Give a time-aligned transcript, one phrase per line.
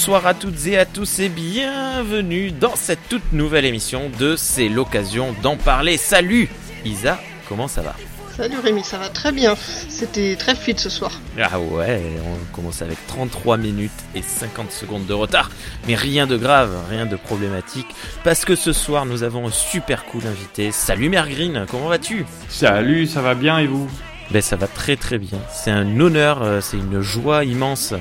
[0.00, 4.70] bonsoir à toutes et à tous et bienvenue dans cette toute nouvelle émission de C'est
[4.70, 5.98] l'occasion d'en parler.
[5.98, 6.48] Salut
[6.86, 7.94] Isa, comment ça va?
[8.34, 9.54] Salut Rémi, ça va très bien.
[9.90, 11.20] C'était très fluide ce soir.
[11.38, 15.50] Ah ouais, on commence avec 33 minutes et 50 secondes de retard.
[15.86, 17.88] Mais rien de grave, rien de problématique.
[18.24, 20.72] Parce que ce soir, nous avons un super cool invité.
[20.72, 22.24] Salut Mère Green, comment vas-tu?
[22.48, 23.86] Salut, ça va bien et vous?
[24.30, 25.38] Ben, ça va très très bien.
[25.52, 27.94] C'est un honneur, euh, c'est une joie immense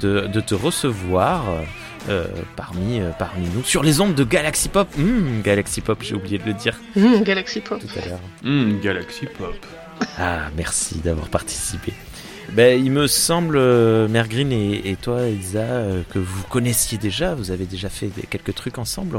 [0.00, 1.44] de, de te recevoir
[2.08, 2.26] euh,
[2.56, 4.88] parmi, euh, parmi nous sur les ondes de Galaxy Pop.
[4.98, 7.80] Hum, Galaxy Pop, j'ai oublié de le dire Mmh, Galaxy Pop.
[7.80, 8.20] tout à l'heure.
[8.42, 9.54] Hmm, Galaxy Pop.
[10.18, 11.92] Ah, merci d'avoir participé.
[12.52, 16.98] Ben, il me semble, euh, Mère Green et, et toi, Isa, euh, que vous connaissiez
[16.98, 17.34] déjà.
[17.34, 19.16] Vous avez déjà fait des- quelques trucs ensemble.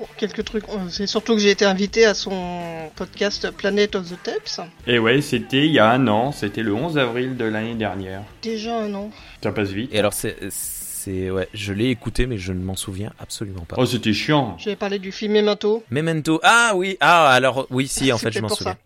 [0.00, 0.64] Oh, quelques trucs.
[0.90, 4.68] C'est surtout que j'ai été invité à son podcast Planet of the Tapes.
[4.86, 8.22] Et ouais, c'était il y a un an, c'était le 11 avril de l'année dernière.
[8.42, 9.10] Déjà un an.
[9.42, 9.90] Ça passe vite.
[9.94, 13.76] Et alors, c'est, c'est, ouais, je l'ai écouté, mais je ne m'en souviens absolument pas.
[13.78, 14.56] Oh, c'était chiant.
[14.58, 15.84] J'avais parlé du film Memento.
[15.90, 16.40] Memento.
[16.42, 18.76] Ah oui, ah alors oui, si, en fait, je m'en souviens.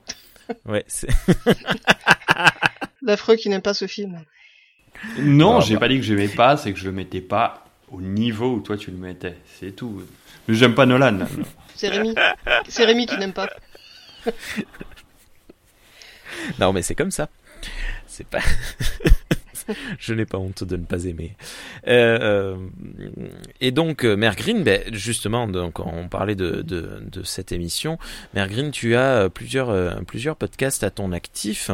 [0.67, 1.09] Ouais, c'est...
[3.03, 4.21] L'affreux qui n'aime pas ce film.
[5.21, 5.81] Non, Ah, j'ai bah.
[5.81, 8.77] pas dit que j'aimais pas, c'est que je le mettais pas au niveau où toi
[8.77, 9.37] tu le mettais.
[9.59, 10.03] C'est tout.
[10.49, 11.21] Mais J'aime pas Nolan.
[11.75, 12.15] C'est Rémi.
[12.69, 13.49] C'est Rémi qui n'aime pas.
[16.59, 17.29] Non, mais c'est comme ça.
[18.07, 18.41] C'est pas.
[19.99, 21.37] Je n'ai pas honte de ne pas aimer.
[21.89, 22.57] Euh, euh,
[23.61, 27.99] et donc, euh, Mère Green, ben, justement, donc, on parlait de, de, de cette émission.
[28.35, 31.71] Mère Green, tu as plusieurs, euh, plusieurs podcasts à ton actif.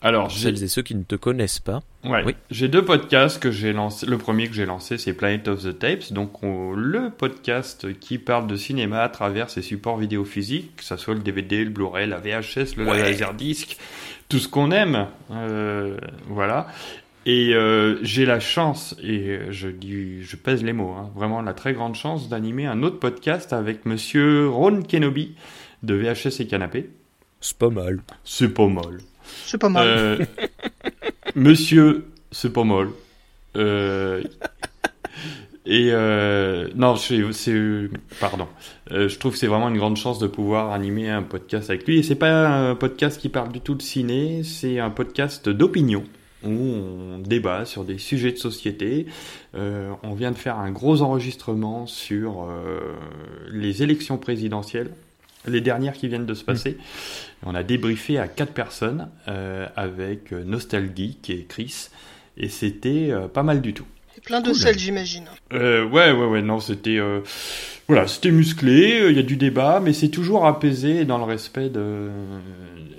[0.00, 1.82] Alors, Pour celles et ceux qui ne te connaissent pas.
[2.04, 2.34] ouais, Oui.
[2.52, 4.06] j'ai deux podcasts que j'ai lancé.
[4.06, 8.18] Le premier que j'ai lancé, c'est Planet of the Tapes, donc on- le podcast qui
[8.18, 11.70] parle de cinéma à travers ses supports vidéo physiques, que ça soit le DVD, le
[11.70, 12.98] Blu-ray, la VHS, le Ouais.
[13.02, 13.76] laserdisc,
[14.28, 15.06] tout ce qu'on aime.
[15.32, 15.96] Euh,
[16.28, 16.68] voilà.
[17.26, 21.52] Et euh, j'ai la chance, et je dis, je pèse les mots, hein, vraiment la
[21.54, 25.34] très grande chance d'animer un autre podcast avec Monsieur Ron Kenobi
[25.82, 26.88] de VHS et Canapé.
[27.40, 28.00] C'est pas mal.
[28.24, 28.98] C'est pas mal.
[29.46, 29.86] C'est pas mal.
[29.86, 30.24] Euh,
[31.34, 32.88] monsieur, c'est pas mal.
[33.56, 34.22] Euh,
[35.66, 37.22] et euh, non, c'est,
[38.20, 38.48] pardon.
[38.90, 41.98] Je trouve que c'est vraiment une grande chance de pouvoir animer un podcast avec lui.
[41.98, 46.04] Et c'est pas un podcast qui parle du tout de ciné, c'est un podcast d'opinion
[46.44, 49.06] où on débat sur des sujets de société.
[49.54, 52.48] On vient de faire un gros enregistrement sur
[53.50, 54.92] les élections présidentielles,
[55.48, 56.78] les dernières qui viennent de se passer.
[57.44, 61.88] On a débriefé à quatre personnes euh, avec euh, Nostalgeek et Chris.
[62.36, 63.86] Et c'était euh, pas mal du tout.
[64.16, 64.56] Et plein de cool.
[64.56, 65.24] sel, j'imagine.
[65.52, 67.20] Euh, ouais, ouais, ouais, non, c'était euh,
[67.88, 69.06] voilà, c'était musclé.
[69.08, 72.08] Il y a du débat, mais c'est toujours apaisé dans le respect de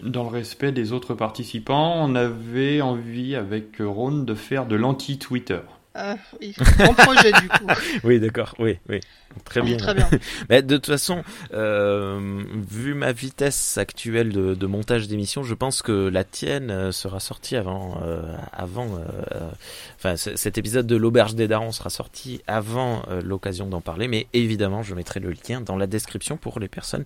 [0.04, 1.94] dans le respect des autres participants.
[1.98, 5.60] On avait envie avec Ron de faire de l'anti-Twitter.
[5.96, 6.54] Ah oui.
[6.78, 7.68] Grand projet du coup.
[8.04, 8.54] Oui, d'accord.
[8.60, 9.00] Oui, oui.
[9.44, 9.78] Très bien.
[9.78, 10.08] Très bien.
[10.50, 11.24] Mais de toute façon,
[11.54, 16.92] euh, vu ma vitesse actuelle de, de montage d'émission, je pense que la tienne euh,
[16.92, 18.22] sera sortie avant, euh,
[18.54, 18.88] avant.
[18.96, 19.50] euh,
[19.98, 24.08] Enfin, cet épisode de l'auberge des darons sera sorti avant euh, l'occasion d'en parler.
[24.08, 27.04] Mais évidemment, je mettrai le lien dans la description pour les personnes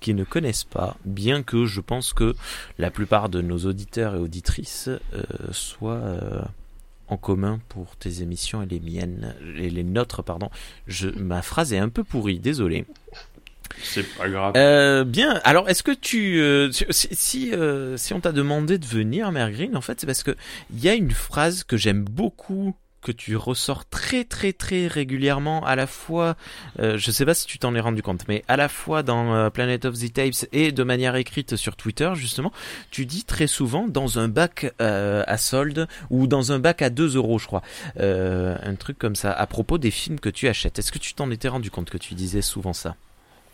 [0.00, 0.96] qui ne connaissent pas.
[1.06, 2.34] Bien que je pense que
[2.78, 6.42] la plupart de nos auditeurs et auditrices euh, soient euh,
[7.14, 10.50] en commun pour tes émissions et les miennes, et les nôtres, pardon.
[10.86, 12.84] Je, ma phrase est un peu pourrie, désolé.
[13.82, 14.52] C'est pas grave.
[14.56, 16.40] Euh, bien, alors est-ce que tu...
[16.40, 20.06] euh, si si, euh, si on t'a demandé de venir, Mère Green, en fait, c'est
[20.06, 20.36] parce que
[20.72, 25.64] il y a une phrase que j'aime beaucoup que tu ressors très très très régulièrement
[25.64, 26.36] à la fois
[26.80, 29.34] euh, je sais pas si tu t'en es rendu compte mais à la fois dans
[29.34, 32.50] euh, Planet of the Tapes et de manière écrite sur Twitter justement
[32.90, 36.88] tu dis très souvent dans un bac euh, à solde ou dans un bac à
[36.88, 37.62] 2 euros je crois.
[37.98, 40.78] Un truc comme ça à propos des films que tu achètes.
[40.78, 42.96] Est-ce que tu t'en étais rendu compte que tu disais souvent ça?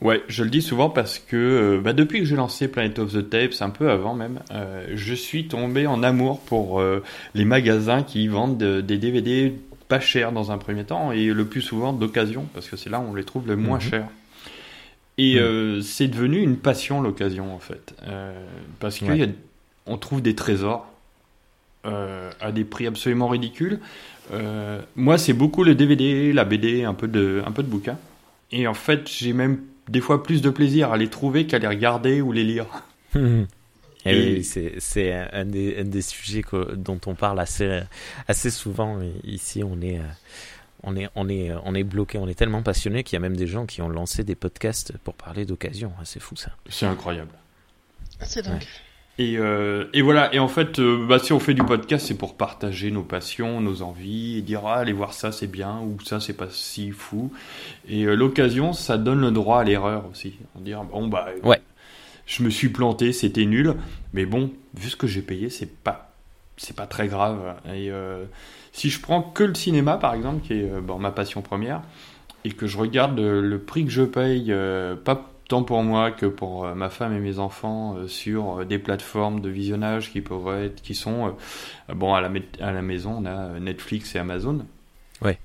[0.02, 3.12] Ouais, je le dis souvent parce que euh, bah, depuis que j'ai lancé Planet of
[3.12, 7.02] the Tapes, un peu avant même, euh, je suis tombé en amour pour euh,
[7.35, 9.52] les magasins qui vendent de- des DVD
[9.88, 12.99] pas chers dans un premier temps et le plus souvent d'occasion parce que c'est là
[13.00, 13.82] où on les trouve le moins Mhm.
[13.82, 14.08] chers.
[15.19, 15.41] Et Mhm.
[15.43, 17.93] euh, c'est devenu une passion l'occasion en fait,
[18.79, 19.29] parce Ouais.
[19.85, 20.87] qu'on trouve des trésors
[21.85, 23.81] à des prix absolument ridicules.
[24.97, 27.99] Moi, c'est beaucoup le DVD, la BD, un peu de, un peu de bouquins.
[28.52, 29.58] Et en fait, j'ai même
[29.90, 32.66] des fois plus de plaisir à les trouver qu'à les regarder ou les lire.
[33.14, 33.19] Et
[34.06, 37.81] Et- oui, c'est c'est un un des, un des sujets que- dont on parle assez
[38.28, 39.62] assez souvent ici.
[39.62, 40.02] On est euh,
[40.82, 43.37] on est on est on est bloqué, on est tellement passionné qu'il y a même
[43.37, 45.92] des gens qui ont lancé des podcasts pour parler d'occasion.
[45.98, 46.52] Ah, C'est fou ça.
[46.69, 47.32] C'est incroyable.
[48.22, 48.64] C'est dingue.
[49.18, 52.16] Et, euh, et, voilà, et en fait, euh, bah, si on fait du podcast, c'est
[52.16, 55.98] pour partager nos passions, nos envies, et dire ah, allez voir ça, c'est bien, ou
[56.02, 57.30] ça, c'est pas si fou.
[57.86, 60.38] Et euh, l'occasion, ça donne le droit à l'erreur aussi.
[60.56, 61.60] On dire bon bah, ouais.
[62.24, 63.74] je me suis planté, c'était nul,
[64.14, 66.12] mais bon, vu ce que j'ai payé, c'est pas,
[66.56, 67.56] c'est pas très grave.
[67.74, 67.90] Et
[68.72, 71.82] si je prends que le cinéma, par exemple, qui est bon, ma passion première,
[72.44, 74.54] et que je regarde le prix que je paye,
[75.04, 78.64] pas tant pour moi que pour euh, ma femme et mes enfants euh, sur euh,
[78.64, 81.37] des plateformes de visionnage qui peuvent être, qui sont
[81.93, 82.31] bon à la,
[82.61, 84.64] à la maison on a Netflix et Amazon.
[85.23, 85.38] Ouais.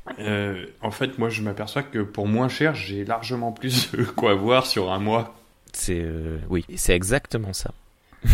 [0.82, 4.90] en fait, moi, je m'aperçois que pour moins cher, j'ai largement plus quoi voir sur
[4.90, 5.36] un mois.
[5.74, 6.06] C'est
[6.50, 7.72] oui, c'est exactement ça.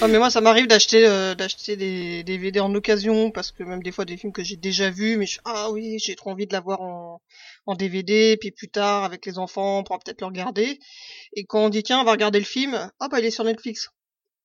[0.00, 1.02] mais moi, ça m'arrive d'acheter
[1.36, 4.88] d'acheter des DVD en occasion parce que même des fois des films que j'ai déjà
[4.88, 7.20] vus, mais ah oui, j'ai trop envie de l'avoir en
[7.66, 10.78] en DVD, puis plus tard avec les enfants, on pourra peut-être le regarder.
[11.34, 13.44] Et quand on dit tiens, on va regarder le film, ah bah il est sur
[13.44, 13.90] Netflix.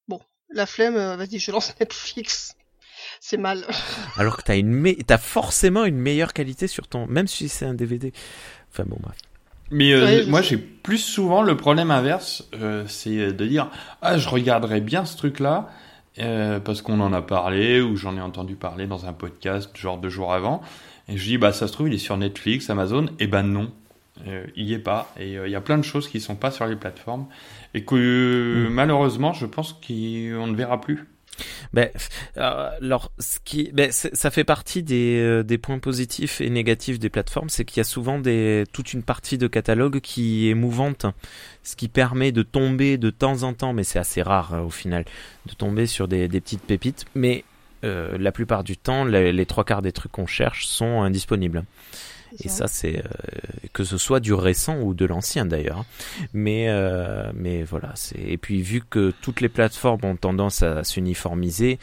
[0.07, 0.19] Bon,
[0.49, 2.55] la flemme, euh, vas-y, je lance Netflix.
[3.19, 3.65] C'est mal.
[4.17, 7.75] Alors que t'as une t'as forcément une meilleure qualité sur ton, même si c'est un
[7.75, 8.11] DVD.
[8.71, 9.17] Enfin bon bref.
[9.73, 13.69] Mais euh, moi, j'ai plus souvent le problème inverse, euh, c'est de dire
[14.01, 15.69] ah je regarderais bien ce truc-là
[16.65, 20.09] parce qu'on en a parlé ou j'en ai entendu parler dans un podcast genre deux
[20.09, 20.61] jours avant.
[21.07, 23.07] Et je dis, bah, ça se trouve, il est sur Netflix, Amazon.
[23.19, 23.71] Et ben non,
[24.27, 25.13] euh, il y est pas.
[25.19, 27.27] Et euh, il y a plein de choses qui sont pas sur les plateformes.
[27.73, 28.73] Et que mm.
[28.73, 31.05] malheureusement, je pense qu'on ne verra plus.
[31.73, 31.89] Ben,
[32.37, 37.09] euh, alors, ce qui, ben, ça fait partie des, des points positifs et négatifs des
[37.09, 41.05] plateformes, c'est qu'il y a souvent des, toute une partie de catalogue qui est mouvante,
[41.63, 45.05] ce qui permet de tomber de temps en temps, mais c'est assez rare au final,
[45.47, 47.05] de tomber sur des, des petites pépites.
[47.15, 47.43] Mais
[47.83, 51.63] euh, la plupart du temps, les, trois quarts des trucs qu'on cherche sont indisponibles.
[52.39, 53.09] Et ça, c'est euh,
[53.73, 55.83] que ce soit du récent ou de l'ancien d'ailleurs.
[56.33, 60.85] Mais euh, mais voilà, c'est et puis vu que toutes les plateformes ont tendance à
[60.85, 61.77] s'uniformiser,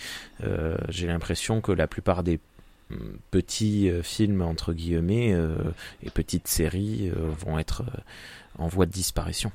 [0.88, 2.40] j'ai l'impression que la plupart des
[2.88, 2.96] mm,
[3.30, 5.36] petits films entre guillemets
[6.02, 7.12] et petites séries
[7.44, 7.82] vont être
[8.58, 9.52] en voie de disparition.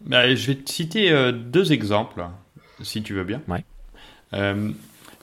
[0.00, 2.24] Bah, je vais te citer deux exemples,
[2.80, 3.42] si tu veux bien.
[3.46, 3.62] Ouais.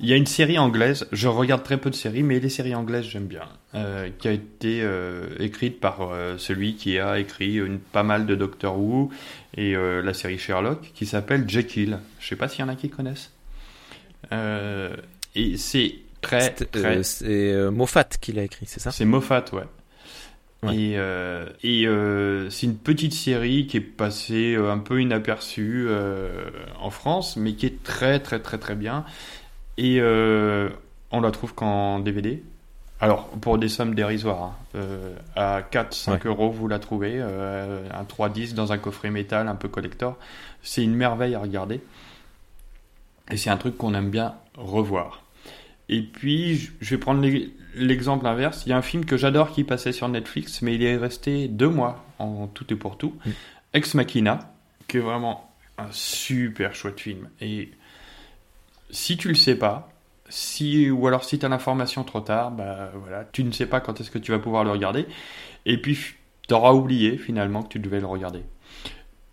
[0.04, 2.74] Il y a une série anglaise, je regarde très peu de séries, mais les séries
[2.74, 7.58] anglaises j'aime bien, euh, qui a été euh, écrite par euh, celui qui a écrit
[7.58, 9.12] une, pas mal de Doctor Who
[9.56, 12.00] et la série Sherlock, qui s'appelle Jekyll.
[12.20, 13.32] Je sais pas s'il y en a qui connaissent.
[14.32, 16.50] et c'est très...
[16.50, 17.04] très...
[17.04, 18.92] c'est Moffat qui l'a écrit, c'est ça?
[18.92, 19.66] C'est Moffat, ouais.
[20.74, 20.94] Et,
[21.64, 21.88] et
[22.50, 25.90] c'est une petite série qui est passée un peu inaperçue
[26.80, 29.06] en France, mais qui est très très très très bien.
[29.82, 30.70] Et euh,
[31.10, 32.44] on la trouve qu'en DVD.
[33.00, 34.56] Alors, pour des sommes dérisoires, hein.
[34.76, 37.14] euh, à 4-5 euros, vous la trouvez.
[37.16, 40.20] Euh, un 3-10 dans un coffret métal un peu collector.
[40.62, 41.82] C'est une merveille à regarder.
[43.32, 45.24] Et c'est un truc qu'on aime bien revoir.
[45.90, 47.28] Et puis, je vais prendre
[47.74, 48.62] l'exemple inverse.
[48.68, 51.48] Il y a un film que j'adore qui passait sur Netflix, mais il est resté
[51.48, 53.16] deux mois en tout et pour tout.
[53.26, 53.30] Mm.
[53.74, 54.54] Ex Machina,
[54.88, 57.30] qui est vraiment un super chouette film.
[57.42, 57.72] Et
[58.92, 59.90] si tu le sais pas,
[60.30, 63.80] si, ou alors si tu as l'information trop tard, bah, voilà, tu ne sais pas
[63.80, 65.06] quand est-ce que tu vas pouvoir le regarder.
[65.66, 65.98] Et puis,
[66.48, 68.44] tu auras oublié finalement que tu devais le regarder.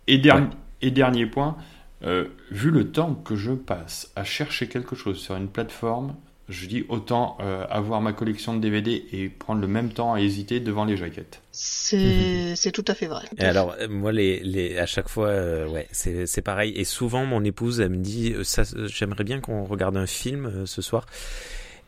[0.07, 1.57] Et, dernier point,
[2.03, 6.15] euh, vu le temps que je passe à chercher quelque chose sur une plateforme,
[6.49, 10.19] je dis autant euh, avoir ma collection de DVD et prendre le même temps à
[10.19, 11.41] hésiter devant les jaquettes.
[11.51, 13.25] C'est tout à fait vrai.
[13.37, 16.85] Et alors euh, moi les, les à chaque fois euh, ouais c'est c'est pareil et
[16.85, 21.05] souvent mon épouse elle me dit ça j'aimerais bien qu'on regarde un film ce soir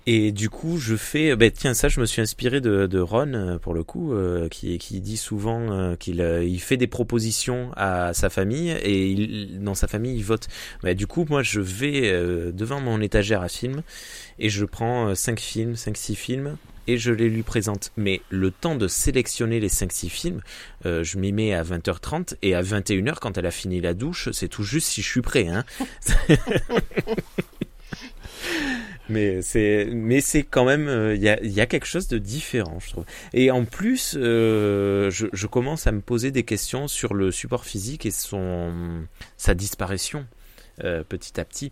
[0.08, 3.34] et du coup, je fais, ben tiens, ça, je me suis inspiré de, de Ron
[3.34, 7.72] euh, pour le coup, euh, qui, qui dit souvent euh, qu'il il fait des propositions
[7.76, 10.48] à sa famille et il, dans sa famille, il vote.
[10.82, 12.12] Ben, du coup, moi, je vais
[12.52, 13.84] devant mon étagère à films
[14.40, 17.92] et je prends 5 films, 5 six films et je les lui présente.
[17.96, 20.42] Mais le temps de sélectionner les 5 six films,
[20.84, 24.48] je m'y mets à 20h30 et à 21h quand elle a fini la douche, c'est
[24.48, 25.48] tout juste si je suis prêt.
[25.48, 25.64] Hein.
[29.12, 32.92] mais c'est mais c'est quand même euh, il y, a, quelque chose de différent je
[32.92, 33.06] trouve.
[33.34, 38.06] Et en plus euh, je, commence à me poser des questions sur le support physique
[38.06, 39.04] et son
[39.38, 40.26] sa disparition
[40.84, 41.72] euh, petit à petit.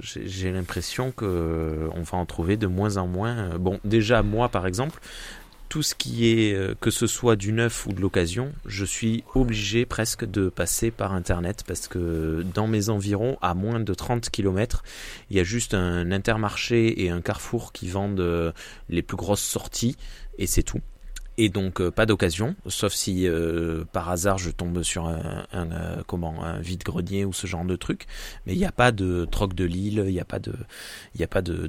[0.00, 4.66] J'ai l'impression que on va en trouver de moins en moins bon déjà moi par
[4.66, 5.00] exemple
[5.72, 9.24] tout ce qui est, euh, que ce soit du neuf ou de l'occasion, je suis
[9.34, 14.28] obligé presque de passer par Internet parce que dans mes environs, à moins de 30
[14.28, 14.82] km,
[15.30, 18.52] il y a juste un intermarché et un carrefour qui vendent euh,
[18.90, 19.96] les plus grosses sorties
[20.36, 20.82] et c'est tout.
[21.38, 23.26] et donc pas d'occasion, sauf si
[23.92, 25.46] par hasard je tombe sur un,
[26.06, 28.06] comment un vide grenier ou ce genre de truc.
[28.44, 30.52] Mais il n'y a pas de troc de Lille, il n'y a pas de,
[31.14, 31.66] il a pas de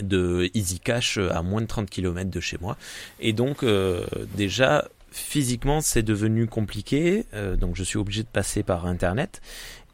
[0.00, 2.76] de Easy Cash à moins de 30 km de chez moi.
[3.20, 3.64] Et donc
[4.36, 7.24] déjà physiquement c'est devenu compliqué,
[7.58, 9.40] donc je suis obligé de passer par internet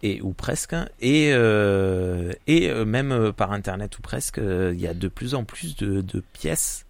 [0.05, 4.87] et ou presque et euh, et euh, même euh, par internet ou presque il y
[4.87, 6.84] a de plus en plus de, de pièces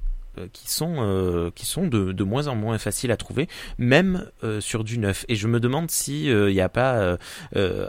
[0.53, 3.49] qui sont qui sont de, de, moins en moins faciles à trouver
[3.79, 4.27] même
[4.61, 7.17] sur du neuf et je me demande si il n'y a pas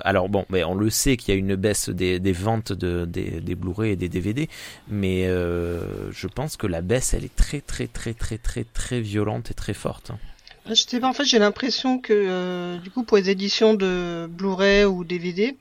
[0.04, 3.06] alors bon mais on le sait qu'il y a une baisse des, des ventes de,
[3.06, 4.50] des, des Blu-ray et des DVD
[4.88, 9.52] mais je pense que la baisse elle est très très très très très très violente
[9.52, 10.12] et très forte.
[10.68, 14.28] Je sais pas, en fait, j'ai l'impression que euh, du coup, pour les éditions de
[14.28, 15.56] Blu-ray ou DVD,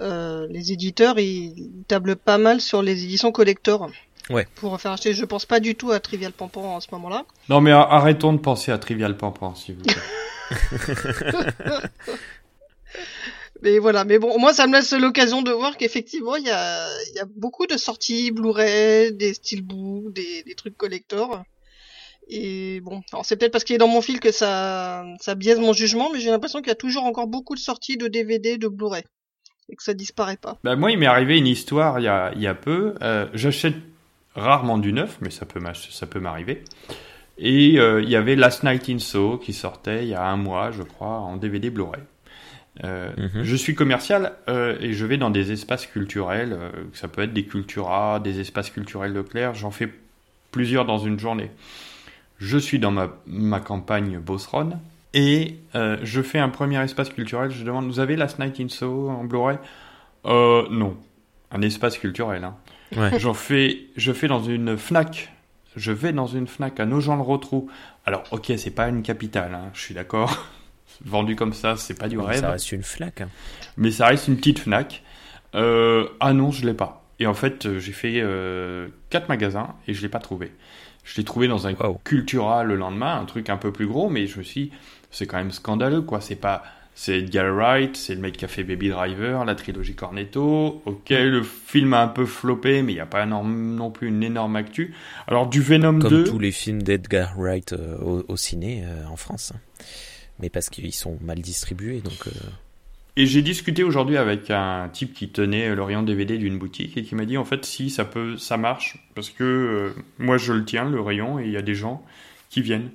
[0.00, 3.90] euh, les éditeurs ils tablent pas mal sur les éditions collector.
[4.30, 4.46] Ouais.
[4.54, 5.12] Pour faire acheter.
[5.12, 7.24] Je pense pas du tout à Trivial Pampan en ce moment-là.
[7.48, 9.94] Non, mais arrêtons de penser à Trivial Pampan, s'il vous plaît.
[13.62, 16.88] mais voilà, mais bon, moi ça me laisse l'occasion de voir qu'effectivement il y a,
[17.14, 21.42] y a beaucoup de sorties Blu-ray, des steelbooks, des, des trucs collector.
[22.28, 25.58] Et bon, alors c'est peut-être parce qu'il est dans mon fil que ça, ça biaise
[25.58, 28.56] mon jugement, mais j'ai l'impression qu'il y a toujours encore beaucoup de sorties de DVD,
[28.56, 29.02] de Blu-ray,
[29.68, 30.58] et que ça disparaît pas.
[30.62, 32.94] Bah moi, il m'est arrivé une histoire il y a, il y a peu.
[33.02, 33.74] Euh, J'achète
[34.34, 35.60] rarement du neuf, mais ça peut,
[35.90, 36.64] ça peut m'arriver.
[37.38, 40.36] Et euh, il y avait Last Night in Soho qui sortait il y a un
[40.36, 42.02] mois, je crois, en DVD Blu-ray.
[42.84, 43.42] Euh, mhm.
[43.42, 46.56] Je suis commercial euh, et je vais dans des espaces culturels.
[46.92, 49.54] Ça peut être des Cultura, des espaces culturels Leclerc.
[49.54, 49.88] J'en fais
[50.50, 51.50] plusieurs dans une journée
[52.38, 54.70] je suis dans ma, ma campagne Bosron
[55.12, 57.50] et je fais un premier espace culturel.
[57.50, 59.58] Je demande, vous avez Last Night in Soho en Blu-ray?
[60.26, 60.96] Euh, Non,
[61.50, 62.44] un espace culturel.
[62.44, 62.56] Hein.
[62.96, 63.18] Ouais.
[63.18, 65.32] J'en fais, je fais dans une Fnac.
[65.76, 67.70] Je vais dans une Fnac à Nogent-le-Rotrou.
[68.04, 70.46] Alors, ok, c'est pas une capitale, hein, je suis d'accord.
[71.04, 72.40] Vendu comme ça, c'est pas du rêve.
[72.40, 73.20] Ça reste une Fnac.
[73.20, 73.28] Hein.
[73.76, 75.02] Mais ça reste une petite Fnac.
[75.54, 77.04] Euh, ah non, je l'ai pas.
[77.18, 80.52] Et en fait, j'ai fait euh, quatre magasins et je l'ai pas trouvé.
[81.04, 84.26] Je l'ai trouvé dans un Cultura le lendemain, un truc un peu plus gros, mais
[84.26, 84.70] je me suis
[85.10, 86.20] c'est quand même scandaleux, quoi.
[86.20, 86.62] C'est pas.
[87.02, 90.82] C'est Edgar Wright, c'est le mec qui a fait Baby Driver, la trilogie Cornetto.
[90.84, 94.22] Ok, le film a un peu floppé, mais il n'y a pas non plus une
[94.22, 94.92] énorme actu.
[95.26, 96.24] Alors, du Venom Comme 2.
[96.24, 97.96] Comme tous les films d'Edgar Wright euh,
[98.28, 99.54] au, ciné euh, en France.
[99.54, 99.60] Hein.
[100.40, 102.26] Mais parce qu'ils sont mal distribués, donc.
[102.26, 102.50] Euh,
[103.16, 107.14] et j'ai discuté aujourd'hui avec un type qui tenait l'Orient DVD d'une boutique et qui
[107.14, 110.64] m'a dit en fait si ça peut ça marche parce que euh, moi je le
[110.64, 112.04] tiens le rayon et il y a des gens
[112.50, 112.90] qui viennent.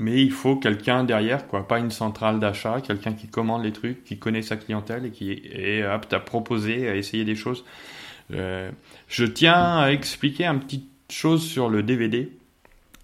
[0.00, 4.02] Mais il faut quelqu'un derrière quoi, pas une centrale d'achat, quelqu'un qui commande les trucs,
[4.02, 7.66] qui connaît sa clientèle et qui est apte à proposer, à essayer des choses.
[8.32, 8.70] Euh,
[9.08, 12.32] je tiens à expliquer un petit chose sur le DVD.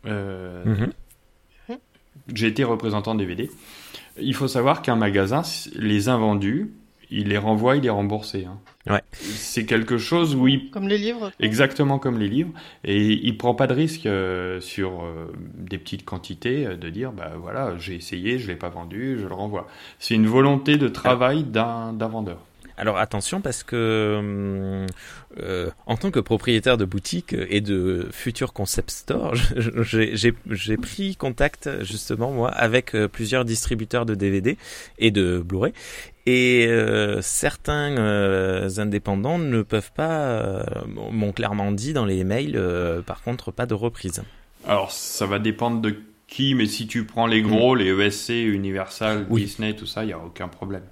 [0.06, 1.76] Euh, mm-hmm.
[2.34, 3.50] J'ai été représentant DVD.
[4.18, 5.42] Il faut savoir qu'un magasin,
[5.74, 6.72] les invendus,
[7.10, 8.34] il les renvoie, il les rembourse.
[8.34, 8.58] Hein.
[8.88, 9.02] Ouais.
[9.12, 10.70] C'est quelque chose où il...
[10.70, 12.52] Comme les livres Exactement comme les livres.
[12.84, 17.12] Et il prend pas de risque euh, sur euh, des petites quantités euh, de dire,
[17.12, 19.66] bah voilà, j'ai essayé, je l'ai pas vendu, je le renvoie.
[19.98, 22.38] C'est une volonté de travail d'un vendeur.
[22.78, 24.86] Alors attention parce que hum,
[25.42, 29.34] euh, en tant que propriétaire de boutique et de futur concept store,
[29.82, 34.58] j'ai pris contact justement moi avec euh, plusieurs distributeurs de DVD
[34.98, 35.72] et de Blu-ray
[36.26, 37.96] et euh, certains
[38.78, 42.60] indépendants ne peuvent pas, m'ont clairement dit dans les mails,
[43.06, 44.22] par contre pas de reprise.
[44.66, 47.78] Alors ça va dépendre de qui, mais si tu prends les gros, mm.
[47.78, 50.82] les ESC, Universal, Disney, tout ça, il n'y a aucun problème.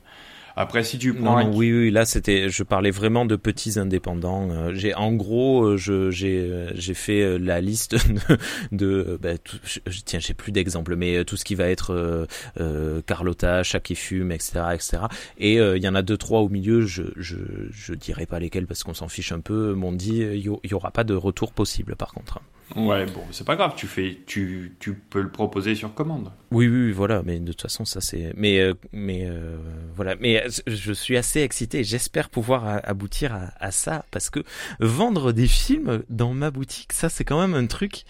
[0.57, 1.43] Après, si tu prends.
[1.43, 4.51] Non, oui, oui, là, c'était, je parlais vraiment de petits indépendants.
[4.51, 7.97] Euh, j'ai, en gros, euh, je, j'ai, euh, j'ai fait la liste
[8.73, 12.27] de, de bah, tout, je, tiens, j'ai plus d'exemples, mais tout ce qui va être
[12.61, 14.99] euh, Carlotta, Chaque et Fume, etc., etc.
[15.39, 16.83] Et il y en a deux, trois au milieu.
[16.83, 17.37] Je, je,
[17.71, 19.75] je dirais pas lesquels parce qu'on s'en fiche un peu.
[19.75, 22.41] M'ont dit, il y, aura pas de retour possible, par contre.
[22.77, 26.33] Ouais, bon, c'est pas grave, tu fais, tu, tu peux le proposer sur commande.
[26.51, 29.57] Oui, oui, voilà, mais de toute façon, ça c'est, mais, euh, mais euh,
[29.95, 31.85] voilà, mais je suis assez excité.
[31.85, 34.41] J'espère pouvoir aboutir à, à, ça parce que
[34.81, 38.05] vendre des films dans ma boutique, ça c'est quand même un truc.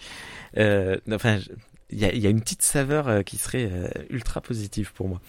[0.57, 1.39] Euh, enfin,
[1.91, 3.69] il y a, y a, une petite saveur euh, qui serait
[4.09, 5.21] ultra positive pour moi.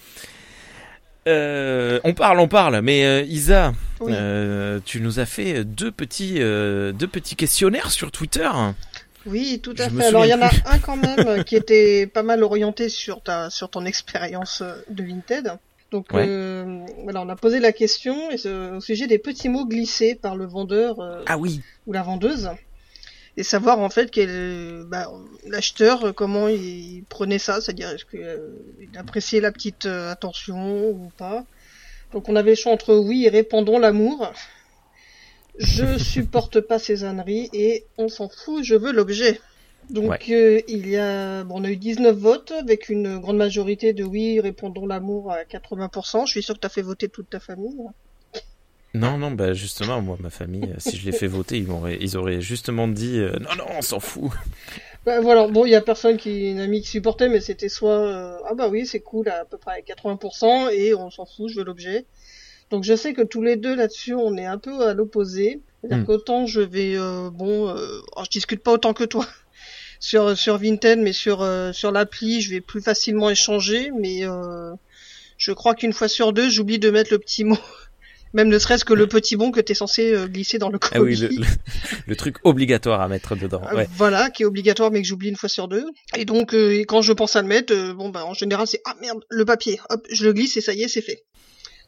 [1.28, 7.08] Euh, on parle, on parle, mais Isa, euh, tu nous as fait deux petits, deux
[7.10, 8.48] petits questionnaires sur Twitter.
[9.26, 10.04] Oui, tout à fait.
[10.04, 13.50] Alors il y en a un quand même qui était pas mal orienté sur ta
[13.50, 15.52] sur ton expérience euh, de Vinted.
[15.90, 20.14] Donc euh, voilà, on a posé la question et au sujet des petits mots glissés
[20.14, 21.60] par le vendeur ah oui.
[21.86, 22.50] ou la vendeuse.
[23.36, 25.08] et savoir en fait quel bah,
[25.46, 31.44] l'acheteur comment il prenait ça, c'est-à-dire est-ce qu'il appréciait la petite attention ou pas.
[32.12, 34.32] Donc on avait le choix entre oui et répandons l'amour.
[35.58, 39.40] Je supporte pas ces âneries et on s'en fout, je veux l'objet.
[39.90, 43.92] Donc euh, il y a, bon, on a eu 19 votes avec une grande majorité
[43.92, 46.26] de oui, répondons l'amour à 80%.
[46.26, 47.78] Je suis sûr que tu as fait voter toute ta famille.
[48.94, 51.98] Non, non, bah justement, moi, ma famille, euh, si je l'ai fait voter, ils, auraient,
[52.00, 54.32] ils auraient justement dit euh, non, non, on s'en fout.
[55.04, 58.40] Bah, voilà, bon, il y a personne qui, une amie qui supportait, mais c'était soit
[58.48, 61.58] ah bah oui, c'est cool à, peu près à 80% et on s'en fout, je
[61.58, 62.06] veux l'objet.
[62.70, 65.60] Donc je sais que tous les deux là-dessus, on est un peu à l'opposé.
[65.80, 66.06] C'est-à-dire hmm.
[66.06, 66.96] qu'autant je vais,
[67.30, 69.26] bon, oh, je discute pas autant que toi
[70.00, 73.90] sur sur Vinted, mais sur euh, sur l'appli, je vais plus facilement échanger.
[73.98, 74.72] Mais euh,
[75.38, 77.58] je crois qu'une fois sur deux, j'oublie de mettre le petit mot.
[78.34, 80.78] Même ne serait-ce que le petit bon que tu es censé euh, glisser dans le
[80.78, 80.94] colis.
[80.94, 81.16] Ah oui,
[82.06, 83.62] le, truc obligatoire à mettre dedans.
[83.72, 83.88] Ouais.
[83.96, 85.86] Voilà, qui est obligatoire mais que j'oublie une fois sur deux.
[86.16, 86.54] Et donc,
[86.86, 89.80] quand je pense à le mettre, bon bah en général c'est ah merde le papier,
[89.88, 91.24] hop je le glisse et ça y est c'est fait.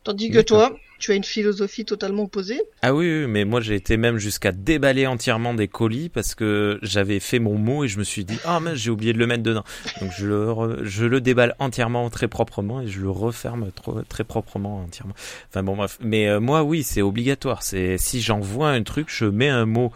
[0.09, 2.62] Tandis que toi, tu as une philosophie totalement opposée.
[2.81, 7.21] Ah oui, mais moi j'ai été même jusqu'à déballer entièrement des colis parce que j'avais
[7.21, 9.43] fait mon mot et je me suis dit ah mais j'ai oublié de le mettre
[9.43, 9.65] dedans.
[10.00, 13.69] Donc je le je le déballe entièrement très proprement et je le referme
[14.09, 15.12] très proprement entièrement.
[15.50, 17.62] Enfin bon bref, mais euh, moi oui c'est obligatoire.
[17.62, 19.93] C'est si j'envoie un truc, je mets un mot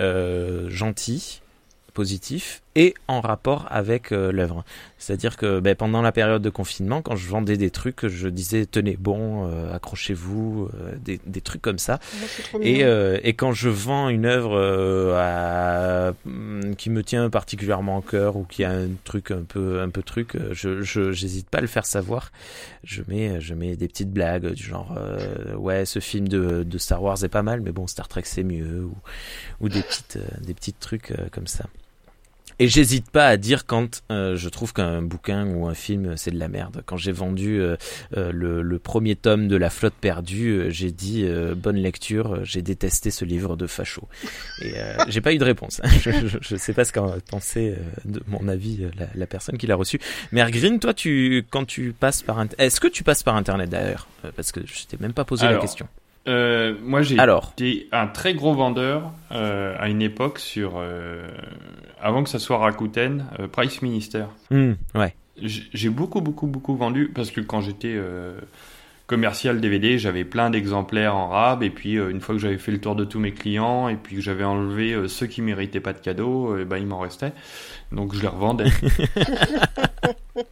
[0.00, 1.40] euh, gentil
[1.94, 4.64] positif et en rapport avec euh, l'œuvre.
[4.98, 8.66] C'est-à-dire que ben, pendant la période de confinement, quand je vendais des trucs, je disais
[8.66, 11.98] tenez bon, euh, accrochez-vous, euh, des, des, trucs comme ça.
[12.60, 14.58] et, et quand je vends une œuvre
[15.16, 19.80] à, mm, qui me tient particulièrement au cœur ou qui a un truc un peu
[19.80, 22.32] un peu truc, je j'hésite pas à le faire savoir.
[22.84, 24.96] Je mets je mets des petites blagues du genre
[25.56, 28.44] ouais ce film de, de Star Wars est pas mal, mais bon Star Trek c'est
[28.44, 28.94] mieux ou,
[29.60, 31.64] ou des petites des petites trucs comme ça.
[32.58, 36.30] Et j'hésite pas à dire quand euh, je trouve qu'un bouquin ou un film c'est
[36.30, 36.82] de la merde.
[36.86, 37.76] Quand j'ai vendu euh,
[38.16, 41.24] euh, le, premier tome de La Flotte perdue, j'ai dit
[41.56, 42.44] bonne lecture.
[42.44, 44.08] J'ai détesté ce livre de facho.
[44.62, 44.74] Et
[45.08, 45.80] j'ai pas eu de réponse.
[46.02, 46.10] je,
[46.40, 50.00] je, sais pas ce qu'a pensé de mon avis la, personne qui l'a reçu.
[50.32, 54.08] Mais Green, toi, tu quand tu passes par est-ce que tu passes par internet d'ailleurs?
[54.36, 55.88] Parce que je t'ai même pas posé la question.
[56.28, 61.26] Euh, moi, j'ai été un très gros vendeur euh, à une époque sur, euh,
[62.02, 64.24] avant que ça soit Rakuten, euh, Price Minister.
[64.50, 65.14] Hmm, ouais.
[65.36, 68.38] J'ai beaucoup, beaucoup, beaucoup vendu parce que quand j'étais euh,
[69.06, 72.80] commercial DVD, j'avais plein d'exemplaires en rab et puis une fois que j'avais fait le
[72.80, 75.98] tour de tous mes clients et puis que j'avais enlevé ceux qui méritaient pas de
[75.98, 77.32] cadeaux, ben il m'en restait.
[77.92, 78.66] Donc je les revendais.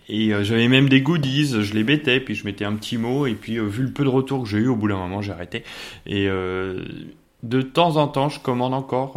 [0.08, 3.26] Et euh, j'avais même des goodies, je les bêtais, puis je mettais un petit mot,
[3.26, 5.22] et puis euh, vu le peu de retours que j'ai eu, au bout d'un moment,
[5.22, 5.64] j'ai arrêté.
[6.06, 6.84] Et euh,
[7.42, 9.14] de temps en temps, je commande encore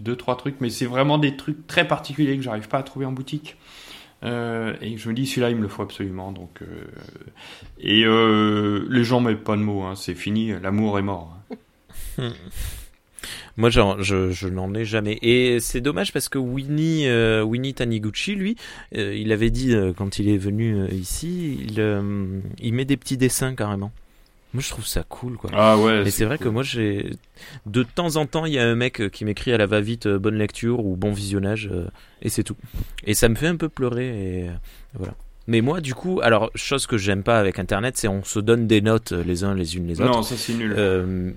[0.00, 3.06] deux, trois trucs, mais c'est vraiment des trucs très particuliers que j'arrive pas à trouver
[3.06, 3.56] en boutique.
[4.22, 6.32] et je me dis, celui-là, il me le faut absolument.
[6.32, 6.60] Donc,
[7.78, 11.36] et les gens mettent pas de mots, hein, c'est fini, l'amour est mort.
[12.18, 12.30] Hein.
[13.56, 15.18] Moi, je, n'en ai jamais.
[15.22, 18.56] Et c'est dommage parce que Winnie, euh, Winnie Taniguchi, lui,
[18.96, 22.02] euh, il avait dit euh, quand il est venu ici, il,
[22.60, 23.92] il met des petits dessins carrément.
[24.52, 25.50] Moi, je trouve ça cool, quoi.
[25.52, 26.02] Ah ouais.
[26.06, 27.12] Et c'est vrai que moi, j'ai
[27.66, 30.36] de temps en temps, il y a un mec qui m'écrit à la va-vite bonne
[30.36, 31.70] lecture ou bon visionnage,
[32.22, 32.56] et c'est tout.
[33.04, 34.50] Et ça me fait un peu pleurer, et
[34.94, 35.14] voilà.
[35.46, 38.66] Mais moi, du coup, alors, chose que j'aime pas avec Internet, c'est on se donne
[38.66, 40.12] des notes les uns les unes les autres.
[40.12, 40.74] Non, ça c'est nul.
[40.76, 41.32] Euh,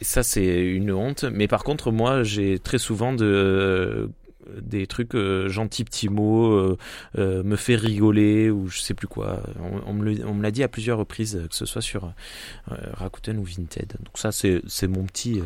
[0.00, 1.24] ça, c'est une honte.
[1.24, 4.10] Mais par contre, moi, j'ai très souvent de
[4.60, 6.78] des trucs euh, gentils petits mots, euh,
[7.18, 9.42] euh, me fait rigoler ou je sais plus quoi.
[9.86, 12.12] On, me l'a dit à plusieurs reprises, que ce soit sur
[12.68, 13.94] Rakuten ou Vinted.
[13.98, 15.40] Donc ça, c'est mon petit.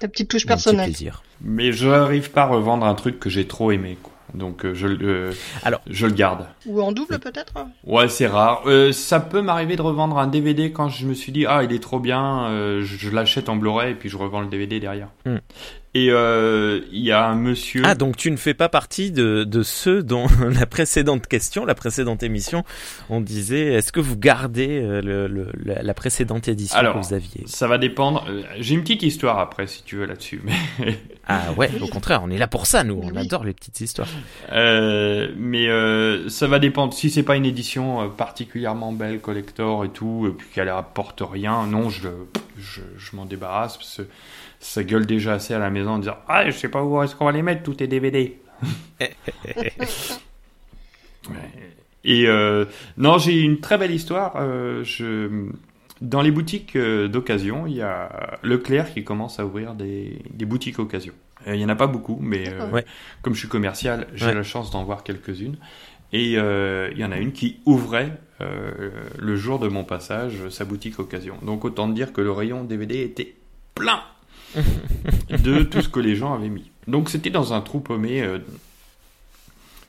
[0.00, 0.86] Ta petite touche personnelle.
[0.86, 1.22] plaisir.
[1.40, 3.98] Mais je n'arrive pas à revendre un truc que j'ai trop aimé.
[4.02, 4.12] Quoi.
[4.34, 6.46] Donc euh, je, euh, Alors, je le garde.
[6.66, 7.54] Ou en double peut-être?
[7.84, 8.62] Ouais, c'est rare.
[8.66, 11.72] Euh, ça peut m'arriver de revendre un DVD quand je me suis dit ah il
[11.72, 12.48] est trop bien,
[12.82, 15.08] je, l'achète en Blu-ray et puis je revends le DVD derrière.
[15.24, 15.38] Hmm.
[15.94, 17.82] Et euh, il y a un monsieur.
[17.84, 21.74] Ah, donc tu ne fais pas partie de, de ceux dont la précédente question, la
[21.74, 22.62] précédente émission,
[23.08, 27.44] on disait est-ce que vous gardez euh, le, la, précédente édition que vous aviez?
[27.46, 28.26] Ça va dépendre.
[28.28, 30.42] Euh, j'ai une petite histoire après, si tu veux, là-dessus.
[30.44, 30.98] Mais...
[31.26, 33.00] ah ouais, au contraire, on est là pour ça, nous.
[33.02, 34.08] On adore les petites histoires.
[34.52, 36.92] Euh, mais euh, ça va dépendre.
[36.92, 41.66] Si c'est pas une édition particulièrement belle, collector et tout, et puis qu'elle apporte rien,
[41.66, 42.08] non, je,
[42.58, 44.02] je, je m'en débarrasse parce que
[44.60, 47.14] ça gueule déjà assez à la maison en disant Ah, je sais pas où est-ce
[47.14, 48.38] qu'on va les mettre, tous tes DVD.
[52.04, 52.64] Et euh,
[52.96, 54.34] non, j'ai une très belle histoire.
[54.36, 55.46] Euh, je,
[56.00, 60.44] dans les boutiques euh, d'occasion, il y a Leclerc qui commence à ouvrir des, des
[60.44, 61.12] boutiques occasion.
[61.46, 62.84] Il y en a pas beaucoup, mais euh, Ouais.
[63.22, 64.34] comme je suis commercial, j'ai Ouais.
[64.34, 65.56] la chance d'en voir quelques-unes.
[66.12, 70.98] Et il y en a une qui ouvrait le jour de mon passage sa boutique
[71.00, 71.36] occasion.
[71.42, 73.34] Donc autant dire que le rayon DVD était
[73.74, 74.00] plein
[75.30, 76.70] de tout ce que les gens avaient mis.
[76.86, 78.38] Donc c'était dans un trou paumé, euh,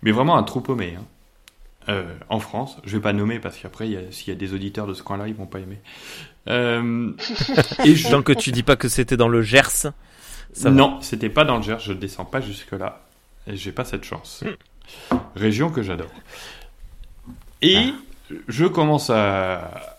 [0.02, 0.96] mais vraiment un trou paumé.
[1.00, 1.04] hein.
[1.88, 4.94] Euh, en France, je vais pas nommer parce qu'après, s'il y a des auditeurs de
[4.94, 5.80] ce coin-là, ils vont pas aimer.
[6.48, 7.12] Euh,
[7.84, 9.92] et je- Tant que tu dis pas que c'était dans le Gers.
[10.54, 13.06] Ça non, c'était pas dans le Gers, je descends pas jusque-là.
[13.48, 14.44] Et j'ai pas cette chance.
[15.36, 16.12] Région que j'adore.
[17.62, 17.92] Et
[18.48, 19.98] je commence à.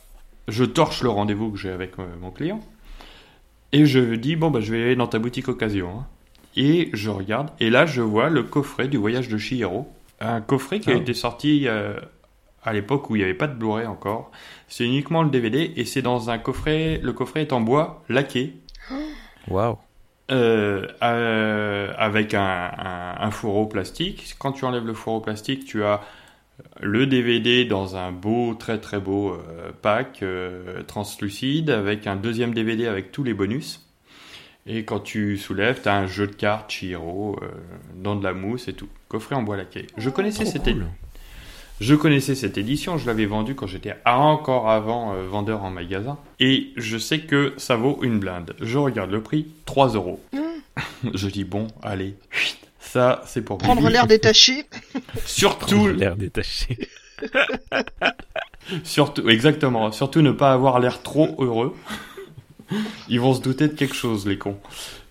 [0.48, 2.60] Je torche le rendez-vous que j'ai avec euh, mon client.
[3.72, 5.90] Et je dis, bon, bah, je vais aller dans ta boutique occasion.
[6.00, 6.06] hein.
[6.56, 7.50] Et je regarde.
[7.60, 9.88] Et là, je vois le coffret du voyage de Chihiro.
[10.20, 10.96] Un coffret qui a Ah.
[10.98, 11.94] été sorti euh,
[12.64, 14.32] à l'époque où il n'y avait pas de Blu-ray encore.
[14.68, 15.72] C'est uniquement le DVD.
[15.76, 16.98] Et c'est dans un coffret.
[17.02, 18.54] Le coffret est en bois laqué.
[19.48, 19.78] Waouh.
[20.32, 24.34] Euh, euh, avec un, un, un fourreau plastique.
[24.38, 26.00] Quand tu enlèves le fourreau plastique, tu as
[26.80, 32.54] le DVD dans un beau, très très beau euh, pack euh, translucide avec un deuxième
[32.54, 33.80] DVD avec tous les bonus.
[34.66, 37.48] Et quand tu soulèves, tu as un jeu de cartes Chihiro euh,
[37.96, 38.88] dans de la mousse et tout.
[39.08, 39.86] Coffret en bois laqué.
[39.96, 40.86] Je connaissais Trop cette cool.
[41.80, 46.18] je connaissais cette édition, je l'avais vendue quand j'étais encore avant euh, vendeur en magasin.
[46.40, 48.54] Et je sais que ça vaut une blinde.
[48.60, 50.20] Je regarde le prix, 3 euros.
[51.14, 52.16] je dis bon, allez,
[52.92, 54.66] ça c'est pour Prendre l'air détaché.
[55.24, 56.76] Surtout, l'air détaché.
[58.84, 61.76] surtout, exactement, surtout ne pas avoir l'air trop heureux.
[63.08, 64.58] ils vont se douter de quelque chose, les cons.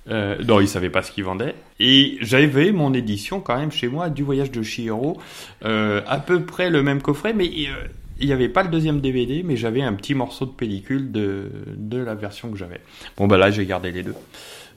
[0.10, 1.56] Euh, non, ils savaient pas ce qu'ils vendaient.
[1.80, 5.20] Et j'avais mon édition quand même chez moi du voyage de Chihiro,
[5.66, 7.88] euh, à peu près le même coffret, mais euh,
[8.20, 11.52] il n'y avait pas le deuxième DVD, mais j'avais un petit morceau de pellicule de,
[11.76, 12.82] de la version que j'avais.
[13.18, 14.16] Bon bah là j'ai gardé les deux,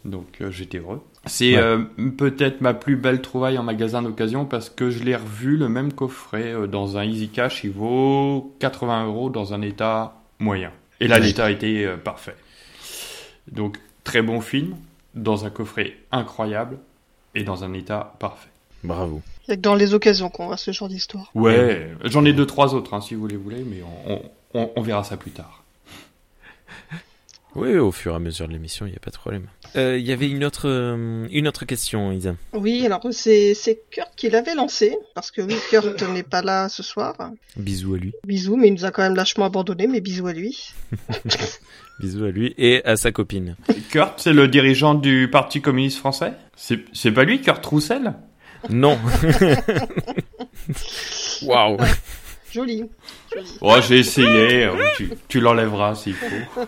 [0.04, 1.00] donc euh, j'étais heureux.
[1.26, 1.62] C'est Ouais.
[1.62, 1.78] euh,
[2.18, 5.92] peut-être ma plus belle trouvaille en magasin d'occasion parce que je l'ai revu le même
[5.92, 10.72] coffret euh, dans un Easy Cash, il vaut 80 euros dans un état moyen.
[11.00, 12.34] Et là l'état était euh, parfait.
[13.50, 14.74] Donc très bon film,
[15.14, 16.78] dans un coffret incroyable
[17.34, 18.48] et dans un état parfait.
[18.84, 19.22] Bravo.
[19.46, 21.30] Il y a que dans les occasions qu'on voit ce genre d'histoire.
[21.36, 24.22] Ouais, j'en ai deux trois autres hein, si vous les voulez, mais on, on-
[24.54, 25.62] on- on verra ça plus tard.
[27.54, 29.46] Oui, au fur et à mesure de l'émission, il n'y a pas de problème.
[29.76, 32.34] Euh, Il y avait une autre, euh, une autre question, Isa.
[32.54, 36.68] Oui, alors c'est c'est Kurt qui l'avait lancé, parce que oui, Kurt n'est pas là
[36.70, 37.14] ce soir.
[37.56, 38.12] Bisous à lui.
[38.26, 40.72] Bisous, mais il nous a quand même lâchement abandonné, mais bisous à lui.
[42.00, 43.56] Bisous à lui et à sa copine.
[43.90, 46.32] Kurt, c'est le dirigeant du Parti communiste français?
[46.56, 48.14] C'est c'est pas lui, Kurt Roussel?
[48.70, 48.98] Non.
[51.42, 51.76] Waouh.
[52.50, 52.84] Joli.
[53.32, 53.46] Joli.
[53.60, 56.66] Oh, j'ai essayé, euh, tu, tu l'enlèveras s'il faut.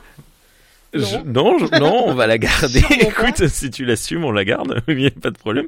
[0.94, 2.80] Je- Non, je- non, on va la garder.
[2.88, 2.94] Pas.
[2.94, 4.83] Écoute, si tu l'assumes, on la garde.
[4.88, 5.66] Il n'y a pas de problème.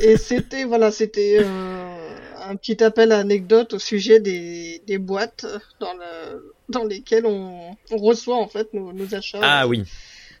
[0.00, 2.08] Et c'était, voilà, c'était euh,
[2.48, 5.46] un petit appel à anecdote au sujet des, des boîtes
[5.80, 9.40] dans, le, dans lesquelles on, on reçoit en fait nos, nos achats.
[9.42, 9.84] Ah oui.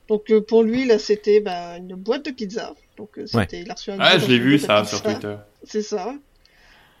[0.08, 2.74] Donc euh, pour lui, là, c'était bah, une boîte de pizza.
[2.96, 5.02] Donc euh, c'était, il a reçu un Ah, je l'ai vu ça sur.
[5.02, 5.34] Twitter.
[5.64, 6.14] C'est ça.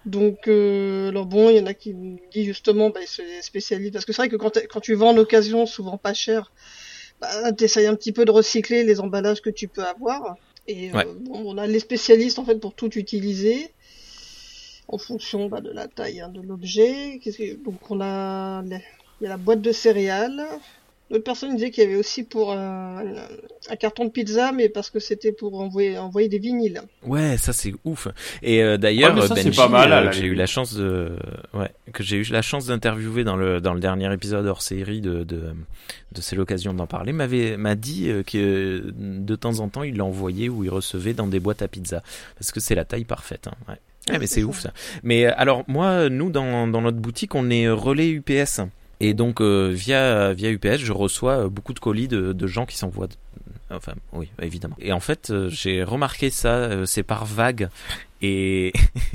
[0.04, 1.92] Donc, euh, alors bon, il y en a qui
[2.32, 3.92] disent justement, bah, c'est spécialiste.
[3.92, 6.52] Parce que c'est vrai que quand, quand tu vends en occasion, souvent pas cher,
[7.20, 10.36] bah, t'essayes un petit peu de recycler les emballages que tu peux avoir.
[10.66, 13.72] Et euh, bon, on a les spécialistes en fait pour tout utiliser
[14.88, 17.18] en fonction bah, de la taille hein, de l'objet.
[17.22, 20.44] Qu'est-ce que- Donc on a, il y a la boîte de céréales.
[21.10, 23.04] D'autres personnes disaient qu'il y avait aussi pour un,
[23.68, 26.82] un carton de pizza, mais parce que c'était pour envoyer, envoyer des vinyles.
[27.04, 28.08] Ouais, ça c'est ouf.
[28.42, 31.16] Et euh, d'ailleurs, Ouais, Benji, pas mal, à euh, j'ai eu la chance de,
[31.54, 35.00] ouais, que j'ai eu la chance d'interviewer dans le dans le dernier épisode hors série
[35.00, 35.54] de de,
[36.12, 39.84] de c'est l'occasion d'en parler, m'avait m'a dit euh, que euh, de temps en temps
[39.84, 42.02] il l'envoyait ou il recevait dans des boîtes à pizza
[42.38, 43.46] parce que c'est la taille parfaite.
[43.48, 43.78] Hein, ouais.
[44.08, 44.72] Ouais, mais c'est ouf ça.
[45.02, 48.60] Mais euh, alors moi, nous dans dans notre boutique, on est euh, relais UPS.
[49.00, 52.66] Et donc euh, via via UPS, je reçois euh, beaucoup de colis de, de gens
[52.66, 53.08] qui s'envoient.
[53.70, 54.76] Enfin, oui, évidemment.
[54.78, 57.68] Et en fait, euh, j'ai remarqué ça, c'est par vague.
[58.22, 58.72] Et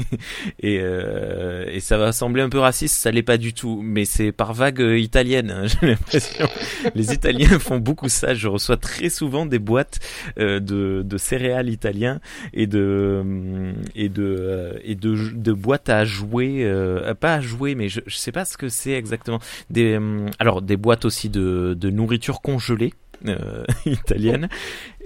[0.59, 4.05] et, euh, et ça va sembler un peu raciste, ça l'est pas du tout, mais
[4.05, 5.51] c'est par vague euh, italienne.
[5.51, 6.47] hein, J'ai l'impression.
[6.95, 8.33] Les Italiens font beaucoup ça.
[8.33, 9.99] Je reçois très souvent des boîtes
[10.37, 12.19] euh, de, de céréales italiens
[12.53, 17.75] et de hum, et de euh, et de, boîtes à jouer, euh, pas à jouer,
[17.75, 19.39] mais je, je sais pas ce que c'est exactement.
[19.69, 19.99] Des
[20.39, 22.93] alors des boîtes aussi de de nourriture congelée.
[23.27, 24.49] Euh, italienne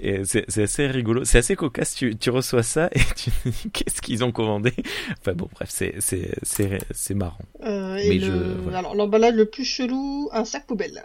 [0.00, 3.70] et c'est assez rigolo c'est assez cocasse tu, tu reçois ça et tu te dis
[3.72, 4.72] qu'est-ce qu'ils ont commandé?
[5.20, 8.78] Enfin bon bref c'est marrant Euh, et Mais le- je- voilà.
[8.78, 11.04] alors l'emballage le plus chelou, un sac poubelle.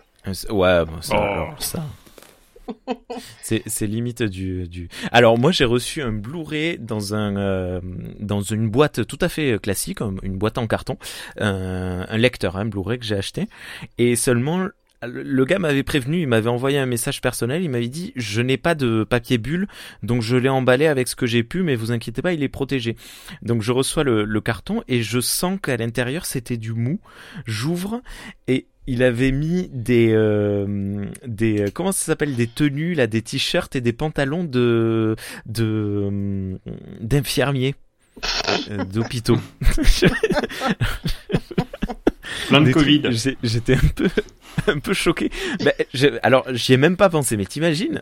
[0.50, 1.22] Ouais, bon, ça, Oh.
[1.22, 1.84] alors, ça.
[3.42, 4.88] C'est, limite du, du.
[5.12, 7.82] Alors moi j'ai reçu un Blu-ray dans un euh,
[8.20, 10.98] dans une boîte tout à fait classique, une boîte en carton,
[11.38, 13.48] un, un lecteur, un Blu-ray que j'ai acheté,
[13.98, 14.68] et seulement
[15.04, 18.58] le gars m'avait prévenu, il m'avait envoyé un message personnel, il m'avait dit je n'ai
[18.58, 19.68] pas de papier bulle,
[20.04, 22.50] donc je l'ai emballé avec ce que j'ai pu, mais vous inquiétez pas, il est
[22.50, 22.96] protégé.
[23.42, 27.00] Donc je reçois le, le carton et je sens qu'à l'intérieur c'était du mou.
[27.46, 28.02] J'ouvre
[28.48, 33.22] et il avait mis des euh, des euh, comment ça s'appelle des tenues là, des
[33.22, 36.58] t-shirts et des pantalons de de euh,
[37.00, 37.76] d'infirmiers
[38.70, 39.40] euh, d'hôpitaux.
[42.52, 43.02] Plein de Covid.
[43.44, 44.08] J'étais un peu,
[44.68, 45.30] un peu choqué.
[45.64, 45.74] Ben,
[46.24, 48.02] alors, j'y ai même pas pensé, mais t'imagines?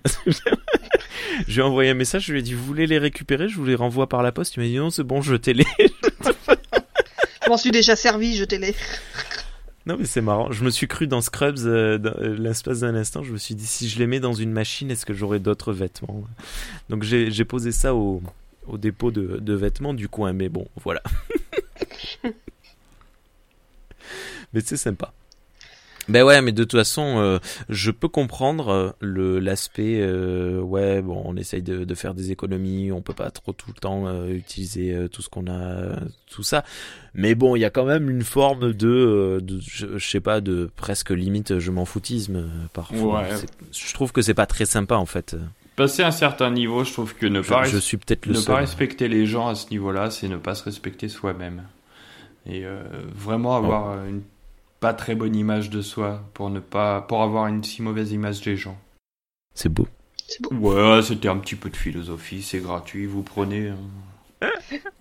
[1.48, 3.48] Je lui ai envoyé un message, je lui ai dit, vous voulez les récupérer?
[3.48, 4.56] Je vous les renvoie par la poste.
[4.56, 5.66] Il m'a dit, non, c'est bon, jetez-les.
[7.46, 8.76] Je m'en suis déjà servi, jetez-les.
[9.88, 10.52] non, mais c'est marrant.
[10.52, 13.24] Je me suis cru dans Scrubs euh, euh, l'espace d'un instant.
[13.24, 15.74] Je me suis dit, si je les mets dans une machine, est-ce que j'aurai d'autres
[15.74, 16.24] vêtements?
[16.90, 18.22] Donc, j'ai j'ai posé ça au,
[18.68, 20.32] au dépôt de, de vêtements du coin.
[20.34, 21.02] Mais bon, voilà.
[24.54, 25.14] mais c'est sympa.
[26.08, 27.38] Ben ouais, mais de toute façon, euh,
[27.70, 30.00] je peux comprendre euh, le l'aspect.
[30.02, 33.68] euh, ouais, bon, on essaye de, de faire des économies, on peut pas trop tout
[33.76, 36.00] le temps euh, utiliser euh, tout ce qu'on a,
[36.32, 36.64] tout ça.
[37.14, 40.42] Mais bon, il y a quand même une forme de, de je, je sais pas,
[40.42, 43.22] de presque limite je m'en foutisme parfois.
[43.22, 43.30] Ouais.
[43.72, 45.36] Je trouve que c'est pas très sympa en fait.
[45.76, 48.38] Passer un certain niveau, je trouve que ne Je, pas, je suis peut-être le ne
[48.40, 48.56] seul.
[48.56, 51.62] pas respecter les gens à ce niveau-là, c'est ne pas se respecter soi-même.
[52.48, 52.82] Et euh,
[53.14, 54.22] vraiment avoir euh, une
[54.80, 58.42] pas très bonne image de soi pour ne pas pour avoir une si mauvaise image
[58.42, 58.78] des gens.
[59.54, 59.88] C'est beau.
[60.28, 60.52] C'est beau.
[60.56, 63.70] Ouais, c'était un petit peu de philosophie, c'est gratuit, vous prenez.
[63.70, 63.78] hein.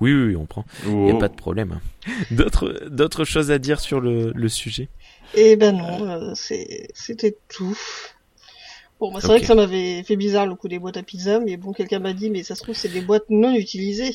[0.01, 0.65] Oui, oui, oui, on prend.
[0.85, 1.09] Il Oh.
[1.09, 1.73] y a pas de problème.
[1.73, 2.11] hein.
[2.33, 4.89] D'autres d'autres choses à dire sur le, le sujet?
[5.35, 7.79] Eh ben non, euh, c'est- c'était tout.
[8.99, 11.39] Bon, bah, c'est vrai que ça m'avait fait bizarre le coup des boîtes à pizza,
[11.39, 14.13] mais bon, quelqu'un m'a dit, mais ça se trouve, c'est des boîtes non utilisées.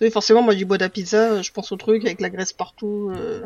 [0.00, 2.30] Vous savez, forcément, moi, dis boîte à pizza, euh, je pense au truc avec la
[2.30, 3.44] graisse partout, euh,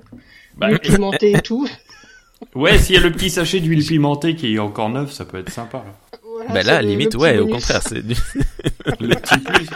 [0.57, 1.69] Bah, l'huile pimentée et tout.
[2.55, 5.39] ouais, s'il y a le petit sachet d'huile pimentée qui est encore neuf, ça peut
[5.39, 5.85] être sympa.
[6.23, 8.15] Voilà, Ben c'est là, le- limite, le ouais, au contraire, c'est du-
[9.01, 9.67] Le petit plus.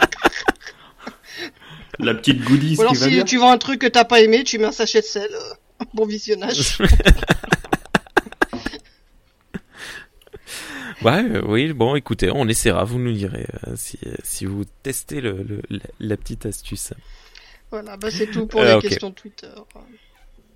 [1.99, 3.23] La petite goodies Ou alors, qui va si bien.
[3.25, 5.29] tu vends un truc que t'as pas aimé, tu mets un sachet de sel.
[5.33, 6.77] euh, bon visionnage.
[11.01, 15.21] Ouais, euh, oui, bon, écoutez, on essaiera, vous nous direz euh, si, si vous testez
[15.21, 16.93] le, le- la, la petite astuce.
[17.71, 18.85] voilà, bah, c'est tout pour Euh, les ok.
[18.89, 19.53] questions Twitter.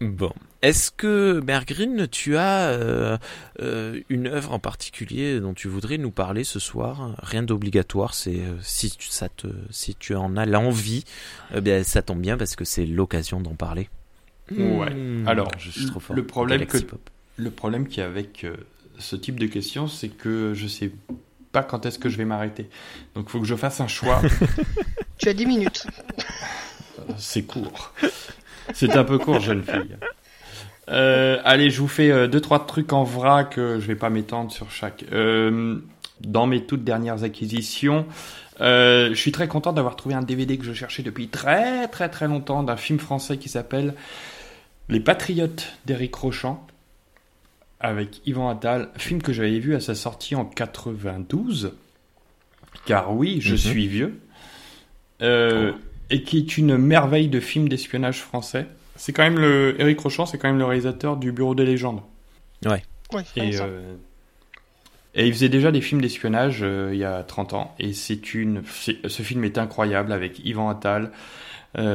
[0.01, 0.33] Bon.
[0.61, 3.17] Est-ce que, Bergreen, tu as euh,
[3.61, 7.15] euh, une œuvre en particulier dont tu voudrais nous parler ce soir?
[7.19, 11.05] Rien d'obligatoire, c'est euh, si, tu, ça te, si tu en as l'envie,
[11.55, 13.89] bien, ça tombe bien parce que c'est l'occasion d'en parler.
[14.57, 14.91] Ouais.
[14.95, 16.15] Hmm, Alors, je suis trop fort.
[16.15, 16.77] le problème que-.
[17.37, 18.55] Le problème qu'il y a avec euh,
[18.99, 20.91] ce type de questions, c'est que je sais
[21.51, 22.69] pas quand est-ce que je vais m'arrêter.
[23.15, 24.21] Donc, il faut que je fasse un choix.
[25.19, 25.87] Tu as 10 minutes.
[27.17, 27.93] c'est court.
[28.73, 29.95] C'est un peu court, jeune fille.
[30.89, 33.57] Euh, allez, je vous fais euh, deux trois trucs en vrac.
[33.57, 35.05] euh, je vais pas m'étendre sur chaque.
[35.13, 35.79] Euh,
[36.19, 38.05] dans mes toutes dernières acquisitions,
[38.59, 42.09] euh, je suis très content d'avoir trouvé un DVD que je cherchais depuis très très
[42.09, 43.93] très longtemps d'un film français qui s'appelle
[44.89, 46.65] Les Patriotes d'Éric Rochant
[47.83, 51.73] avec Yvan Attal, film que j'avais vu à sa sortie en 92.
[52.85, 53.57] Car oui, je Mhm.
[53.57, 54.19] suis vieux.
[55.21, 55.73] Euh,
[56.09, 58.65] et qui est une merveille de film d'espionnage français.
[58.95, 62.01] C'est quand même le Éric Rochant, c'est quand même le réalisateur du Bureau des légendes.
[62.65, 62.81] Ouais,
[63.35, 63.65] Et, ça.
[63.65, 63.95] euh,
[65.15, 67.75] et il faisait déjà des films d'espionnage euh, il y a 30 ans.
[67.79, 71.11] Et c'est une, ce film est incroyable avec Yvan Attal,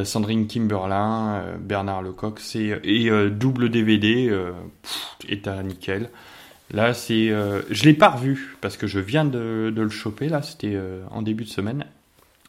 [0.05, 2.41] Sandrine Kimberlin, euh, Bernard Lecoq.
[2.41, 6.11] C'est et euh, double DVD, euh, pff, état nickel.
[6.71, 10.29] Là, c'est, euh, je l'ai pas revu parce que je viens de, de le choper.
[10.29, 11.85] Là, c'était euh, en début de semaine.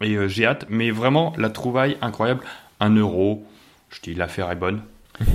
[0.02, 0.66] Et euh, j'ai hâte.
[0.70, 2.42] Mais vraiment, la trouvaille incroyable.
[2.80, 3.46] Un euro.
[3.90, 4.82] Je dis, l'affaire est bonne.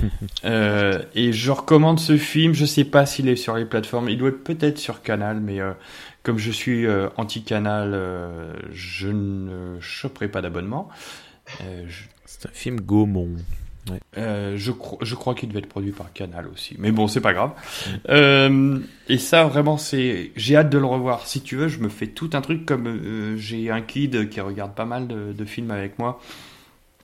[0.43, 2.53] Euh, et je recommande ce film.
[2.53, 4.09] Je sais pas s'il est sur les plateformes.
[4.09, 5.71] Il doit être peut-être sur Canal, mais euh,
[6.21, 10.89] comme je suis euh, anti-Canal, euh, je ne choperai pas d'abonnement.
[11.61, 11.85] Euh,
[12.25, 13.35] C'est un film Gaumont.
[14.17, 17.21] euh, je, cro- je crois qu'il devait être produit par Canal aussi, mais bon, c'est
[17.21, 17.51] pas grave.
[18.09, 21.27] Euh, et ça, vraiment, c'est, j'ai hâte de le revoir.
[21.27, 24.73] Si tu veux, je me fais tout un truc comme j'ai un kid qui regarde
[24.73, 26.19] pas mal de, films avec moi.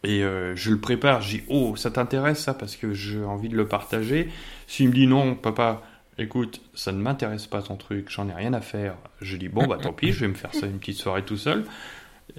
[0.03, 3.67] Et je le prépare, dis oh ça t'intéresse ça parce que j'ai envie de le
[3.67, 4.29] partager.
[4.65, 5.83] S'il me dit non papa,
[6.17, 8.95] écoute ça ne m'intéresse pas ton truc, j'en ai rien à faire.
[9.21, 11.37] Je dis bon bah tant pis, je vais me faire ça une petite soirée tout
[11.37, 11.65] seul.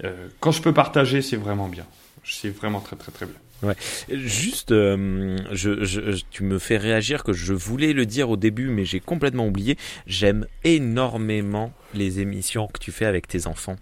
[0.03, 1.85] Euh, quand je peux partager c'est vraiment bien,
[2.25, 3.35] c'est vraiment très très très bien.
[4.09, 8.83] Juste, euh, je- tu me fais réagir que je voulais le dire au début, mais
[8.83, 9.77] j'ai complètement oublié.
[10.05, 13.77] J'aime énormément les émissions que tu fais avec tes enfants.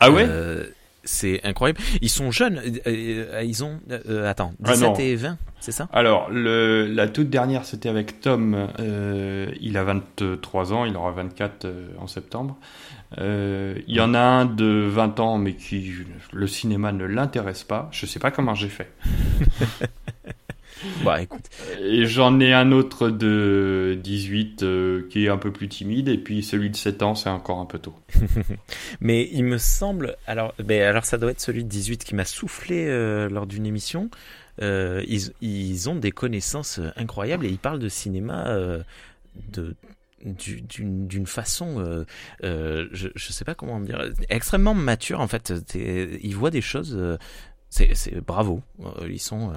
[0.00, 0.24] Ah ouais?
[0.26, 0.66] Euh,
[1.06, 1.80] c'est incroyable.
[2.02, 2.58] Ils sont jeunes.
[2.86, 3.80] euh, euh, ils ont.
[3.90, 4.94] euh, attends, Ah 17 non.
[4.96, 5.88] et 20, c'est ça?
[5.92, 8.68] Alors, le, la toute dernière, c'était avec Tom.
[8.78, 12.58] Euh, il a 23 ans, il aura 24 euh, en septembre.
[13.18, 15.92] Euh, il y en a un de 20 ans, mais qui
[16.32, 17.88] le cinéma ne l'intéresse pas.
[17.92, 18.92] Je sais pas comment j'ai fait.
[21.04, 21.44] Bah écoute.
[22.02, 26.42] J'en ai un autre de 18 euh, qui est un peu plus timide, et puis
[26.42, 27.94] celui de 7 ans, c'est encore un peu tôt.
[29.00, 30.16] Mais il me semble.
[30.26, 34.10] Alors, alors ça doit être celui de 18 qui m'a soufflé euh, lors d'une émission.
[34.62, 38.46] Euh, ils, ils ont des connaissances incroyables et ils parlent de cinéma
[39.52, 39.74] de
[40.24, 42.04] du- d'une façon euh,
[42.42, 46.98] euh, je, je sais pas comment dire extrêmement mature en fait ils voient des choses
[47.70, 49.54] c'est bravo Euh, ils sont euh,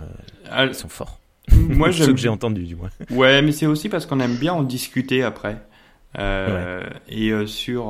[0.49, 1.19] Ah, ils sont forts
[1.51, 4.35] Moi, ceux j'aime que j'ai entendus du moins Ouais, mais c'est aussi parce qu'on aime
[4.35, 5.57] bien en discuter après.
[6.17, 7.87] Euh, Et euh, sur,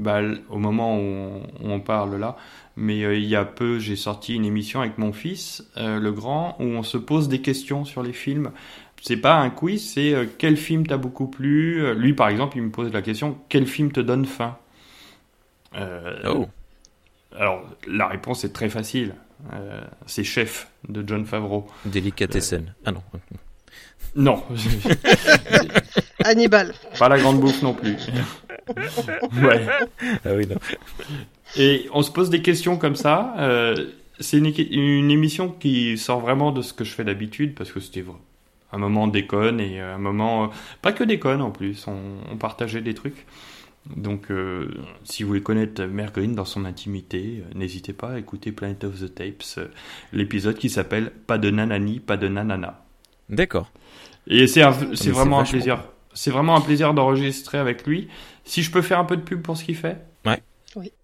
[0.00, 0.20] bah,
[0.50, 2.36] au moment où on, où on parle là,
[2.76, 6.64] mais il y a peu, j'ai sorti une émission avec mon fils, le grand, où
[6.64, 8.50] on se pose des questions sur les films.
[9.02, 11.94] C'est pas un quiz, c'est quel film t'a beaucoup plu?
[11.94, 14.56] Lui, par exemple, il me pose la question quel film te donne faim?
[16.24, 16.48] Oh
[17.38, 19.14] Alors, la réponse est très facile.
[19.52, 21.66] Euh, c'est Chef de John Favreau.
[21.84, 23.02] délicatessen ah non
[24.16, 24.42] Non,
[26.24, 26.72] Hannibal.
[26.98, 27.96] pas la grande bouffe non plus.
[29.42, 29.66] ouais.
[30.24, 30.56] ah oui non
[31.56, 33.34] Et on se pose des questions comme ça.
[33.38, 33.74] euh,
[34.20, 38.04] c'est une, émission qui sort vraiment de ce que je fais d'habitude parce que c'était
[38.72, 40.46] un moment déconne et un moment euh,
[40.82, 41.86] pas que déconne en plus.
[41.88, 41.98] On,
[42.30, 43.26] on partageait des trucs.
[43.96, 44.68] Donc, euh,
[45.04, 48.84] si vous voulez connaître Mère Green dans son intimité, euh, n'hésitez pas à écouter Planet
[48.84, 49.66] of the Tapes, euh,
[50.12, 52.82] l'épisode qui s'appelle Pas de nanani, pas de nanana.
[53.28, 53.70] d'accord
[54.26, 54.62] Et c'est
[54.94, 55.84] c'est vraiment un plaisir.
[56.14, 58.08] C'est vraiment un plaisir d'enregistrer avec lui.
[58.44, 59.98] Si je peux faire un peu de pub pour ce qu'il fait,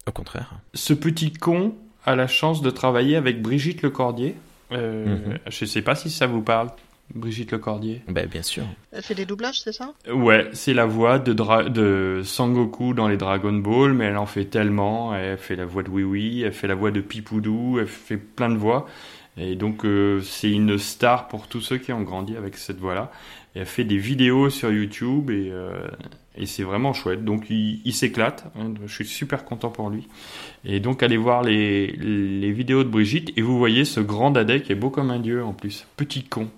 [0.07, 4.35] au contraire ce petit con a la chance de travailler avec Brigitte Lecordier.
[4.71, 5.37] Euh, Mhm.
[5.49, 6.69] Je sais pas si ça vous parle,
[7.15, 8.01] Brigitte Lecordier.
[8.07, 9.93] ben bien sûr Elle fait des doublages, c'est ça?
[10.11, 14.25] Ouais, c'est la voix de, Dra- de Sangoku dans les Dragon Ball, mais elle en
[14.25, 15.13] fait tellement.
[15.15, 18.17] Elle fait la voix de Oui Oui, elle fait la voix de Pipoudou, elle fait
[18.17, 18.87] plein de voix.
[19.37, 23.11] Et donc, euh, c'est une star pour tous ceux qui ont grandi avec cette voix-là.
[23.55, 25.87] Elle fait des vidéos sur YouTube et, euh,
[26.37, 27.23] et c'est vraiment chouette.
[27.23, 28.45] Donc, il, il s'éclate.
[28.59, 28.73] hein.
[28.85, 30.07] Je suis super content pour lui.
[30.65, 34.61] Et donc, allez voir les, les vidéos de Brigitte et vous voyez ce grand dadais
[34.61, 35.85] qui est beau comme un dieu en plus.
[35.97, 36.49] Petit con.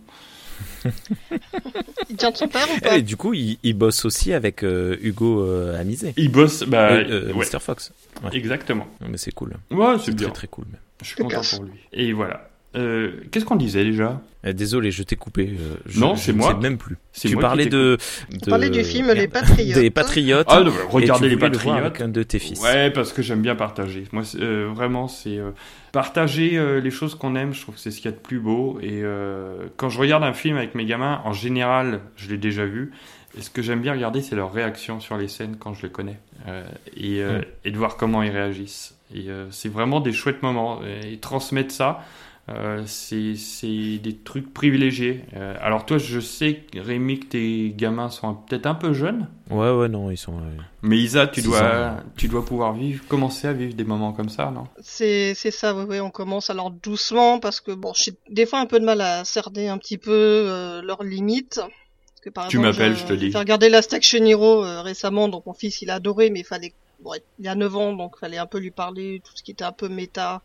[2.10, 4.64] Il tient de son père ou pas et du coup il, il bosse aussi avec
[4.64, 7.92] euh, Hugo euh, Amizé Il bosse, bah, Euh, euh, ouais, Mr Fox
[8.24, 8.30] Ouais.
[8.38, 8.88] exactement.
[9.08, 11.74] Mais c'est cool Ouais, c'est très très cool même Je suis content pour lui.
[11.92, 12.50] Et voilà.
[12.76, 15.56] Euh, Qu'est-ce qu'on disait déjà Euh, Désolé, je t'ai coupé.
[15.58, 16.54] euh, je- Non, je c'est moi.
[16.60, 16.98] même plus.
[17.14, 17.98] Tu moi parlais de,
[18.32, 19.12] On de- parlait du film.
[19.14, 19.80] Les Patriotes.
[19.80, 20.48] Des Patriotes.
[20.50, 21.86] Ah, non, et regardez tu les voulais le voir Patriotes.
[21.86, 22.62] avec un de tes fils.
[22.62, 24.06] Ouais, parce que j'aime bien partager.
[24.12, 25.52] Moi, euh, vraiment, c'est euh,
[25.92, 27.54] partager euh, les choses qu'on aime.
[27.54, 28.80] Je trouve que c'est ce qu'il y a de plus beau.
[28.82, 32.66] Et euh, quand je regarde un film avec mes gamins, en général, je l'ai déjà
[32.66, 32.92] vu.
[33.38, 35.90] Et ce que j'aime bien regarder, c'est leur réaction sur les scènes quand je les
[35.92, 36.66] connais Euh,
[36.98, 37.44] et, euh, Mm.
[37.66, 38.96] et de voir comment ils réagissent.
[39.16, 40.82] Et euh, c'est vraiment des chouettes moments.
[40.84, 42.04] Et transmettre ça,
[42.50, 45.24] euh, c'est c'est des trucs privilégiés.
[45.36, 49.30] Euh, alors toi, je sais, Rémi, que tes gamins sont peut-être un peu jeunes.
[49.50, 50.38] Ouais, ouais, non, ils sont.
[50.40, 51.98] euh, Mais Isa, tu dois, ans.
[52.18, 54.68] tu dois pouvoir vivre, commencer à vivre des moments comme ça, non?
[54.82, 58.60] C'est c'est ça, oui, oui, on commence alors doucement parce que bon, j'ai des fois
[58.60, 61.56] un peu de mal à cerner un petit peu euh, leurs limites.
[61.62, 63.32] Parce que, par Tu exemple, m'appelles, je te dis.
[63.32, 66.46] J'ai regardé Last Action Hero euh, récemment, donc mon fils il a adoré, mais il
[66.46, 69.44] fallait, bon, il a 9 ans, donc il fallait un peu lui parler tout ce
[69.44, 70.42] qui était un peu méta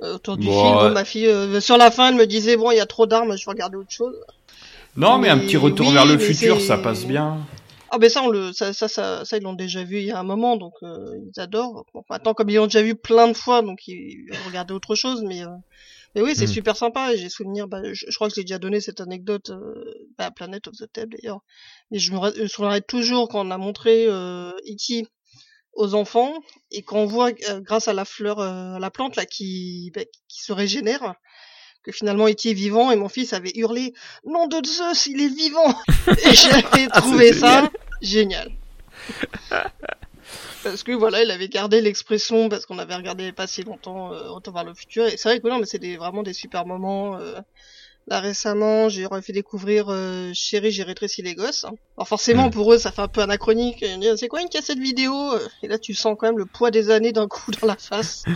[0.00, 0.76] autour du Bon, film.
[0.88, 0.90] ouais.
[0.92, 3.36] Ma fille, euh, sur la fin, elle me disait bon, il y a trop d'armes,
[3.36, 4.16] je vais regarder autre chose.
[4.96, 7.38] Non, mais, un petit retour oui, vers le futur, ça passe bien.
[7.90, 10.10] Ah ben ça, on le, ça, ça, ça, ça, ils l'ont déjà vu il y
[10.10, 11.84] a un moment, donc euh, ils adorent.
[11.92, 15.22] Bon, maintenant, comme ils l'ont déjà vu plein de fois, donc ils regarder autre chose,
[15.26, 15.48] mais, euh,
[16.14, 16.48] mais oui, c'est Mm.
[16.48, 17.14] super sympa.
[17.16, 19.74] J'ai souvenir, bah, je, je crois que je l'ai déjà donné cette anecdote euh,
[20.18, 21.40] bah, à Planet of the Table d'ailleurs.
[21.90, 25.06] Mais je me, je me toujours quand on a montré euh, E.T.
[25.74, 26.34] aux enfants
[26.70, 30.02] et qu'on voit euh, grâce à la fleur, euh, à la plante là qui, bah,
[30.28, 31.14] qui se régénère.
[31.82, 32.50] Que finalement E.T.
[32.50, 33.92] est vivant et mon fils avait hurlé
[34.24, 35.74] Nom de Zeus, il est vivant
[36.24, 37.68] Et j'avais trouvé ça
[38.00, 38.52] génial.
[40.62, 44.12] Parce que voilà, il avait gardé l'expression parce qu'on avait regardé il pas si longtemps
[44.12, 46.32] euh, Retour vers le futur et c'est vrai que non mais c'est des, vraiment des
[46.32, 47.16] super moments.
[47.16, 47.40] euh.
[48.08, 51.64] Là récemment, j'ai fait découvrir euh, Chérie, j'ai rétréci les gosses.
[51.96, 52.50] Alors forcément Mm.
[52.50, 53.82] pour eux, ça fait un peu anachronique.
[53.82, 55.14] Ils disent, C'est quoi une cassette vidéo
[55.62, 58.24] Et là tu sens quand même le poids des années d'un coup dans la face.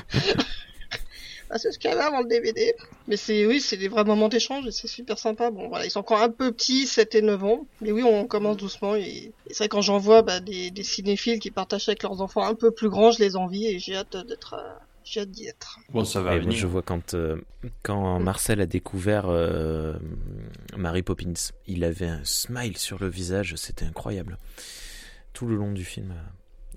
[1.51, 2.75] ah, c'est ce qu'il y avait avant le DVD.
[3.09, 5.51] Mais c'est, oui, c'est des vrais moments d'échange et c'est super sympa.
[5.51, 7.67] Bon, voilà, ils sont encore un peu petits, 7 et 9 ans.
[7.81, 11.39] Mais oui, on commence doucement et, c'est vrai quand j'en vois bah, des, des cinéphiles
[11.39, 14.17] qui partagent avec leurs enfants un peu plus grands, je les envie et j'ai hâte
[14.27, 14.75] d'être, euh,
[15.07, 15.79] j'ai hâte d'y être.
[15.93, 16.59] Bon, ça va venir.
[16.59, 17.37] Je vois quand, euh,
[17.83, 19.95] quand Marcel a découvert euh,
[20.77, 21.33] Mary Poppins,
[21.69, 24.37] il avait un smile sur le visage, c'était incroyable.
[25.33, 26.13] Tout le long du film.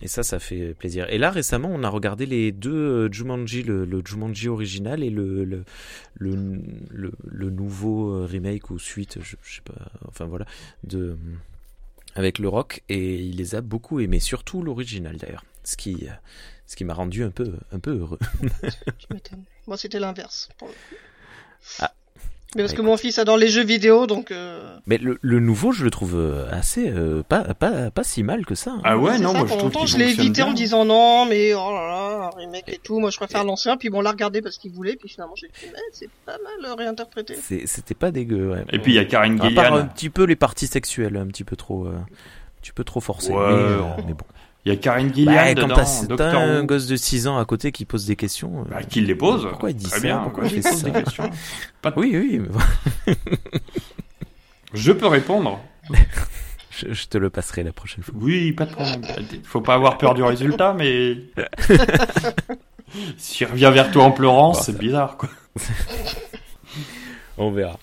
[0.01, 1.09] Et ça, ça fait plaisir.
[1.09, 5.09] Et là, récemment, on a regardé les deux euh, Jumanji, le, le Jumanji original et
[5.09, 5.63] le, le,
[6.13, 10.45] le, le, nouveau remake ou suite, je, je, sais pas, enfin voilà,
[10.83, 11.17] de,
[12.15, 12.83] avec le rock.
[12.89, 15.43] Et il les a beaucoup aimés, surtout l'original d'ailleurs.
[15.63, 16.07] Ce qui,
[16.65, 18.19] ce qui m'a rendu un peu, un peu heureux.
[19.67, 20.49] Moi, c'était l'inverse.
[21.79, 21.93] Ah.
[22.55, 24.31] Mais parce que mon fils adore les jeux vidéo, donc.
[24.31, 24.75] Euh...
[24.87, 28.43] Mais le, le, nouveau, je le trouve euh, assez euh, pas, pas pas si mal
[28.43, 28.71] que ça.
[28.71, 28.81] Hein.
[28.83, 29.63] Ah ouais, non, ça, moi je trouve.
[29.71, 32.79] Longtemps, je l'ai évité en me disant non, mais oh là là, un remake et
[32.79, 32.99] tout.
[32.99, 33.77] Moi, je préfère l'ancien.
[33.77, 34.95] Puis bon, l'a regardé parce qu'il voulait.
[34.95, 37.35] Puis finalement, j'ai dit mais c'est pas mal réinterprété.
[37.65, 38.53] C'était pas dégueu.
[38.53, 38.65] Ouais.
[38.71, 39.61] Et puis il y a Karine Gillian.
[39.61, 42.71] À part un petit peu les parties sexuelles, un petit peu trop, euh, un petit
[42.71, 43.31] peu trop forcé.
[43.31, 44.25] Ouais, mais, mais bon.
[44.65, 47.45] Il y a Karine Gillian bah, dedans, quand t'as un gosse de 6 ans à
[47.45, 48.65] côté qui pose des questions.
[48.69, 49.47] Bah, qu'il les pose.
[49.49, 50.17] Pourquoi il dit Très ça bien.
[50.19, 51.29] Pourquoi il fait pose ça des questions
[51.81, 52.41] Pas de- Oui, oui.
[53.07, 53.15] mais.
[54.73, 55.59] Je peux répondre.
[56.69, 58.13] je, je te le passerai la prochaine fois.
[58.19, 59.01] Oui, pas de problème.
[59.43, 61.17] Faut pas avoir peur du résultat, mais
[63.17, 65.29] s'il revient vers toi en pleurant, Bon, c'est bizarre, quoi.
[67.37, 67.79] On verra.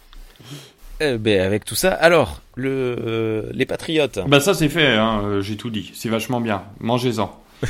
[1.01, 4.18] Eh ben, avec tout ça, alors, le, euh, les Patriotes.
[4.26, 5.90] Bah ça c'est fait, hein, euh, j'ai tout dit.
[5.94, 6.62] C'est vachement bien.
[6.80, 7.38] Mangez-en.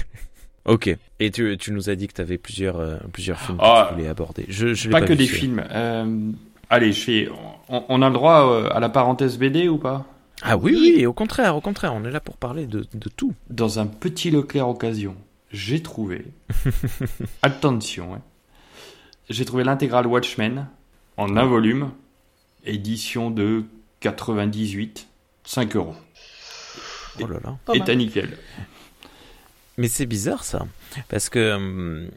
[0.68, 0.90] Ok.
[1.20, 3.84] Et tu, tu nous as dit que tu avais plusieurs, euh, plusieurs films Ah.
[3.84, 4.46] que tu voulais aborder.
[4.48, 5.62] Je, je l'ai Pas, pas, que des films.
[5.70, 6.32] Euh,
[6.70, 7.28] allez, je fais.
[7.68, 10.04] On, on a le droit euh, à la parenthèse BD ou pas?
[10.42, 13.32] Ah oui, oui, au contraire, au contraire, on est là pour parler de, de tout.
[13.48, 15.14] Dans un petit Leclerc occasion,
[15.52, 16.24] j'ai trouvé.
[17.42, 18.20] Attention, hein.
[19.30, 20.66] J'ai trouvé l'intégrale Watchmen
[21.16, 21.90] en un volume,
[22.66, 23.64] édition de
[24.00, 25.08] 98,
[25.44, 25.94] 5 euros.
[27.20, 27.56] Oh là là.
[27.74, 28.36] Et t'as nickel.
[29.78, 30.66] Mais c'est bizarre ça,
[31.08, 32.08] parce que hum,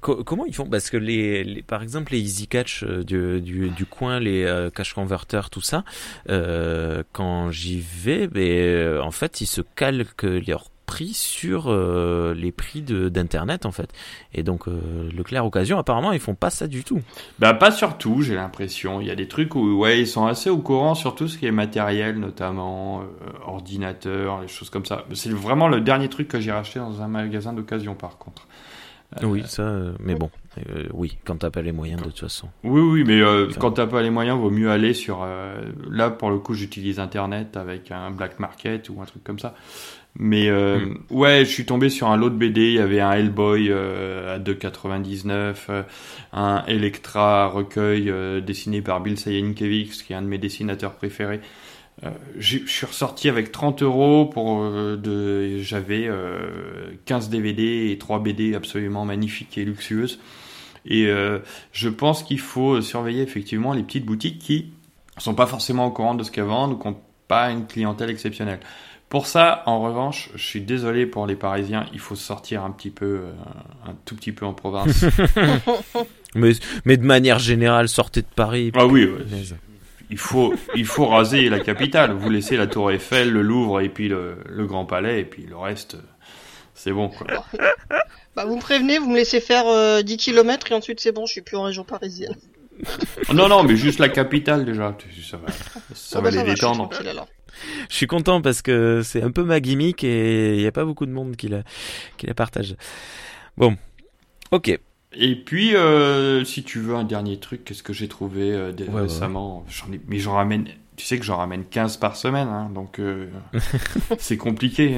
[0.00, 0.66] co- comment ils font?
[0.66, 4.44] Parce que les, les- par exemple les Easy Catch euh, du, du, du coin, les
[4.44, 5.84] euh, cash converters, tout ça,
[6.28, 12.34] euh, quand j'y vais, ben, euh, en fait ils se calquent leurs prix sur euh,
[12.34, 13.90] les prix d'internet en fait.
[14.34, 17.00] Et donc euh, Leclerc Occasion, apparemment ils font pas ça du tout.
[17.38, 19.00] Bah pas surtout, j'ai l'impression.
[19.00, 21.38] Il y a des trucs où ouais, ils sont assez au courant sur tout ce
[21.38, 23.04] qui est matériel, notamment euh,
[23.46, 25.04] ordinateur, les choses comme ça.
[25.14, 28.46] C'est vraiment le dernier truc que j'ai racheté dans un magasin d'occasion par contre.
[29.22, 29.64] Euh, Oui, ça,
[30.00, 32.48] mais bon, euh, oui, quand t'as pas les moyens de toute façon.
[32.64, 35.22] Oui, oui, mais euh, Ça quand t'as pas les moyens, vaut mieux aller sur.
[35.22, 39.38] euh, là, pour le coup, j'utilise Internet avec un black market ou un truc comme
[39.38, 39.54] ça.
[40.18, 40.98] Mais euh, Mm.
[41.10, 42.60] ouais, je suis tombé sur un lot de BD.
[42.68, 45.82] Il y avait un Hellboy euh, à 2,99, euh,
[46.32, 51.40] un Electra recueil euh, dessiné par Bill Sienkiewicz, qui est un de mes dessinateurs préférés.
[52.36, 58.54] Je suis ressorti avec 30 euros pour de j'avais euh, 15 DVD et 3 BD
[58.56, 60.18] absolument magnifiques et luxueuses
[60.84, 61.08] et
[61.72, 64.72] je pense qu'il faut surveiller effectivement les petites boutiques qui
[65.18, 68.10] sont pas forcément au courant de ce qu'elles vendent ou qui n'ont pas une clientèle
[68.10, 68.60] exceptionnelle.
[69.12, 72.88] Pour ça, en revanche, je suis désolé pour les Parisiens, il faut sortir un petit
[72.88, 73.32] peu, euh,
[73.86, 75.04] un tout petit peu en province.
[76.34, 76.52] Mais,
[76.86, 78.72] mais de manière générale, sortez de Paris.
[78.74, 79.20] ah oui, ouais.
[80.08, 82.12] il faut, il faut raser la capitale.
[82.12, 85.44] Vous laissez la Tour Eiffel, le Louvre et puis le, le Grand Palais et puis
[85.44, 85.98] le reste,
[86.74, 87.26] c'est bon quoi.
[88.34, 91.26] Bah, vous me prévenez, vous me laissez faire euh, 10 km et ensuite c'est bon,
[91.26, 92.34] je suis plus en région parisienne.
[93.34, 94.96] Non, non, mais juste la capitale déjà,
[95.30, 95.52] ça va,
[95.94, 96.88] ça Ah va bah, les va, je suis détendre.
[97.90, 100.84] Je suis content parce que c'est un peu ma gimmick et il n'y a pas
[100.84, 101.62] beaucoup de monde qui la,
[102.16, 102.76] qui la partage.
[103.56, 103.76] Bon,
[104.50, 104.78] ok.
[105.14, 109.02] Et puis, euh, si tu veux un dernier truc, qu'est-ce que j'ai trouvé euh, Ouais,
[109.02, 109.66] récemment?
[109.92, 113.28] Ai- Mais j'en ramène, tu sais que j'en ramène 15 par semaine, hein, donc euh,
[114.18, 114.96] c'est compliqué.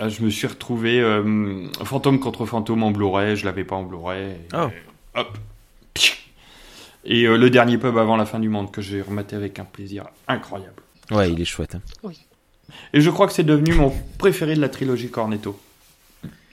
[0.00, 3.82] Euh, Je me suis retrouvé euh, Fantôme contre Fantôme en Blu-ray, je l'avais pas en
[3.82, 4.22] Blu-ray.
[4.32, 4.68] et- Oh.
[5.16, 5.36] Hop.
[7.06, 9.64] Et euh, le dernier pub avant la fin du monde que j'ai rematé avec un
[9.64, 10.82] plaisir incroyable.
[11.10, 11.74] Ouais, il est chouette.
[11.76, 12.10] hein.
[12.92, 15.58] Et je crois que c'est devenu mon préféré de la trilogie Cornetto.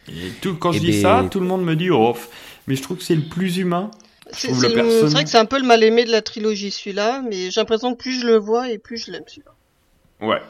[0.09, 2.15] Et tout, quand je dis ça, tout le monde me dit oh,
[2.67, 3.91] mais je trouve que c'est le plus humain.
[4.31, 7.59] C'est vrai que c'est un peu le mal aimé de la trilogie celui-là, mais j'ai
[7.61, 9.51] l'impression que plus je le vois et plus je l'aime celui-là.
[10.21, 10.41] Ouais.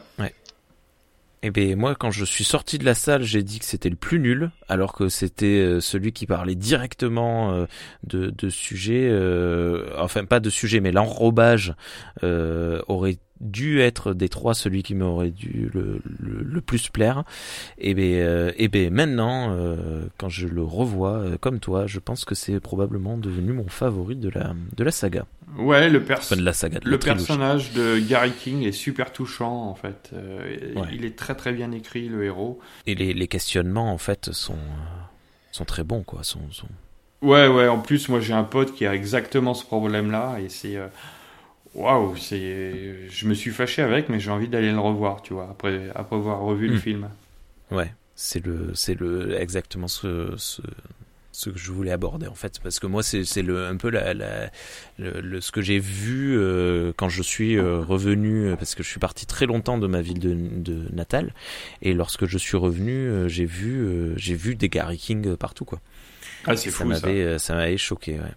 [1.43, 3.95] Eh ben moi, quand je suis sorti de la salle, j'ai dit que c'était le
[3.95, 7.65] plus nul, alors que c'était euh, celui qui parlait directement euh,
[8.03, 11.73] de, de sujets, euh, enfin pas de sujets, mais l'enrobage
[12.21, 17.23] euh, aurait dû être des trois celui qui m'aurait dû le, le, le, plus plaire.
[17.77, 21.99] Et ben, euh, et ben maintenant, euh, quand je le revois euh, comme toi, je
[21.99, 25.25] pense que c'est probablement devenu mon favori de la de la saga.
[25.57, 26.79] Ouais, le, perso Enfin, de la saga.
[26.79, 27.25] de la le trilogie.
[27.25, 30.11] personnage de Gary King est super touchant en fait.
[30.13, 30.83] Ouais.
[30.93, 32.59] Il est très très bien écrit, le héros.
[32.85, 34.55] Et les, les questionnements en fait sont
[35.51, 36.23] sont très bons quoi.
[36.23, 36.67] Sont, sont...
[37.21, 40.77] Ouais, ouais, en plus, moi j'ai un pote qui a exactement ce problème-là et c'est.
[41.73, 43.09] Waouh, c'est.
[43.09, 46.15] Je me suis fâché avec, mais j'ai envie d'aller le revoir, tu vois, après, après
[46.15, 46.77] avoir revu le Hmm.
[46.77, 47.09] film.
[47.71, 50.61] Ouais, c'est le, c'est le, exactement ce, ce,
[51.33, 53.89] ce que je voulais aborder en fait, parce que moi c'est, c'est le, un peu
[53.89, 54.51] la, la,
[54.99, 58.83] le, le- ce que j'ai vu euh, quand je suis euh, revenu, euh, parce que
[58.83, 61.33] je suis parti très longtemps de ma ville de, de natale,
[61.81, 65.81] et lorsque je suis revenu, euh, j'ai vu, j'ai vu des Gary King partout quoi.
[66.45, 67.15] Ah, c'est fou ça.
[67.15, 68.13] m'avait, ça m'avait choqué.
[68.19, 68.33] Ouais.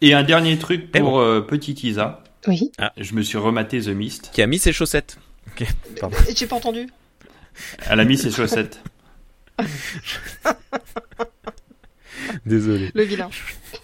[0.00, 2.22] Et un dernier truc Et pour euh, Petit Isa.
[2.46, 2.70] Oui.
[2.96, 4.30] Je me suis rematé The Mist.
[4.32, 5.18] Qui a mis ses chaussettes.
[5.48, 5.66] Ok,
[6.00, 6.16] pardon.
[6.28, 6.88] Et j'ai pas entendu.
[7.88, 8.80] Elle a mis ses chaussettes.
[12.44, 12.90] Désolé.
[12.94, 13.30] Le vilain.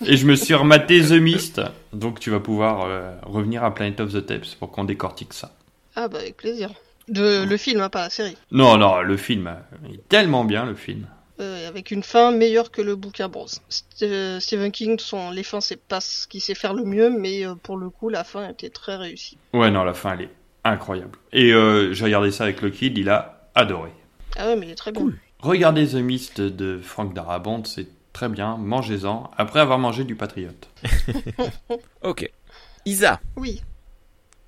[0.04, 1.60] Et je me suis rematé The Mist.
[1.92, 5.54] Donc tu vas pouvoir euh, revenir à Planet of the Tapes pour qu'on décortique ça.
[5.94, 6.70] Ah bah avec plaisir.
[7.08, 8.36] De, le film, hein, pas la série.
[8.52, 11.06] Non, non, le film euh, est tellement bien, le film.
[11.40, 13.28] Euh, avec une fin meilleure que le bouquin.
[13.28, 16.84] Bon, St- euh, Stephen King, son, les fins, c'est pas ce qu'il sait faire le
[16.84, 19.38] mieux, mais euh, pour le coup, la fin était très réussie.
[19.54, 20.30] Ouais, non, la fin, elle est
[20.64, 21.18] incroyable.
[21.32, 23.90] Et euh, j'ai regardé ça avec le kid, il a adoré.
[24.36, 25.00] Ah ouais, mais il est très bon.
[25.00, 25.18] Cool.
[25.40, 30.68] Regardez The Mist de Frank Darabont, c'est très bien, mangez-en, après avoir mangé du Patriote.
[32.02, 32.30] Ok.
[32.84, 33.62] Isa, Oui.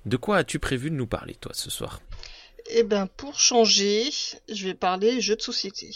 [0.05, 1.99] de quoi as-tu prévu de nous parler toi ce soir?
[2.69, 4.09] Et ben pour changer,
[4.49, 5.89] je vais parler jeux de société.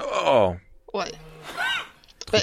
[0.00, 0.54] Oh.
[0.94, 1.04] Ouais.
[2.26, 2.42] trop Ouais.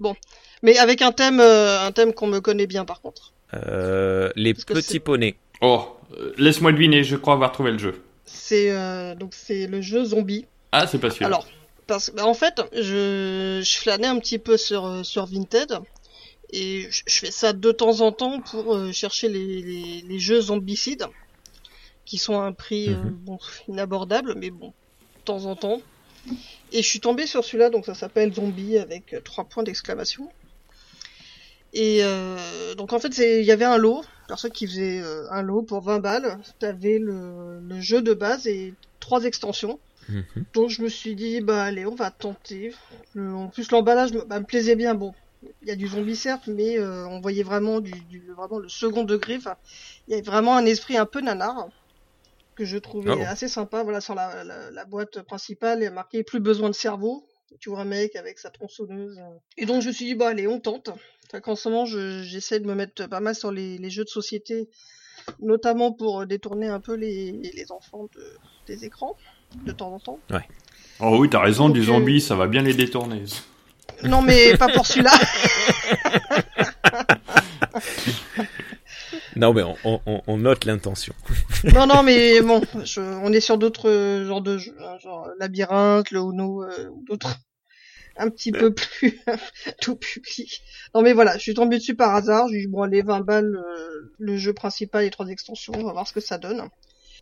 [0.00, 0.12] cool.
[0.62, 3.32] Mais avec un thème, euh, un thème qu'on me connaît bien par contre.
[3.54, 5.36] Euh, les petits poneys.
[5.60, 8.02] Oh, euh, laisse-moi deviner, je crois avoir trouvé le jeu.
[8.24, 10.46] C'est euh, donc c'est le jeu zombie.
[10.72, 11.26] Ah, c'est pas sûr.
[11.26, 11.46] Alors,
[11.86, 15.78] parce que bah, en fait, je, je flânais un petit peu sur sur Vinted
[16.52, 20.18] et je, je fais ça de temps en temps pour euh, chercher les, les, les
[20.18, 21.06] jeux zombicides
[22.04, 23.10] qui sont à un prix euh, Mhm.
[23.22, 23.38] bon,
[23.68, 25.80] inabordable, mais bon, de temps en temps.
[26.72, 30.28] Et je suis tombé sur celui-là, donc ça s'appelle Zombie avec euh, trois points d'exclamation.
[31.72, 35.42] Et euh, donc en fait, il y avait un lot, personne qui faisait euh, un
[35.42, 36.38] lot pour 20 balles.
[36.58, 39.78] T'avais le, le jeu de base et trois extensions.
[40.08, 40.24] Mhm.
[40.54, 42.72] Donc je me suis dit, bah allez, on va tenter.
[43.14, 44.94] Le- en plus, l'emballage me, bah, me plaisait bien.
[44.94, 45.12] Bon,
[45.62, 48.68] il y a du zombie certes, mais euh, on voyait vraiment du, du- vraiment le
[48.68, 49.38] second degré.
[50.06, 51.68] Il y avait vraiment un esprit un peu nanar
[52.56, 53.22] que je trouvais Oh.
[53.26, 53.82] assez sympa.
[53.82, 57.26] Voilà, sur la, la, la boîte principale, il y a marqué plus besoin de cerveau.
[57.60, 59.20] Tu vois un mec avec sa tronçonneuse.
[59.56, 60.90] Et donc je me suis dit, bah allez, on tente.
[61.42, 64.08] Qu'en ce moment, je- j'essaie de me mettre pas mal sur les, les jeux de
[64.08, 64.68] société,
[65.40, 68.24] notamment pour euh, détourner un peu les, les enfants de,
[68.66, 69.16] des écrans
[69.64, 70.18] de temps en temps.
[71.00, 73.24] Oh oui, t'as raison, du Donc, euh, zombie, ça va bien les détourner.
[74.02, 75.12] Non, mais pas pour celui-là.
[79.36, 81.14] Non, mais on, on- on, note l'intention.
[81.74, 85.28] non, non, mais bon, je- on est sur d'autres euh, genres de jeux, hein, genre
[85.38, 87.36] Labyrinthe, le Uno, euh, ou d'autres
[88.18, 89.20] un petit peu plus
[89.80, 90.62] tout public.
[90.94, 92.48] Non, mais voilà, je suis tombé dessus par hasard.
[92.48, 95.92] J'ai dit, bon, allez, 20 balles, euh, le jeu principal et trois extensions, on va
[95.92, 96.62] voir ce que ça donne.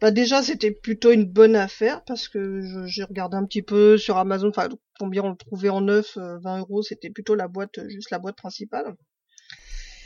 [0.00, 4.18] Bah, déjà, c'était plutôt une bonne affaire parce que j'ai regardé un petit peu sur
[4.18, 7.80] Amazon, enfin, combien on le trouvait en neuf, euh, 20 euros, c'était plutôt la boîte,
[7.88, 8.94] juste la boîte principale.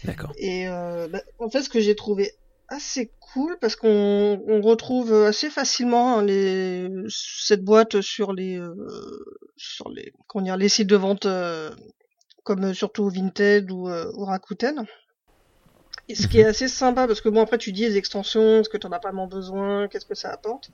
[0.05, 0.32] D'accord.
[0.36, 2.32] Et euh, bah, en fait, ce que j'ai trouvé
[2.68, 8.74] assez cool, parce qu'on on retrouve assez facilement hein, les, cette boîte sur les, euh,
[9.57, 11.70] sur les, comment dire, les sites de vente, euh,
[12.44, 14.86] comme euh, surtout Vinted ou, euh, ou Rakuten.
[16.09, 18.68] Et ce qui est assez sympa, parce que bon, après tu dis les extensions, est-ce
[18.70, 20.70] que tu en as pas vraiment besoin, qu'est-ce que ça apporte?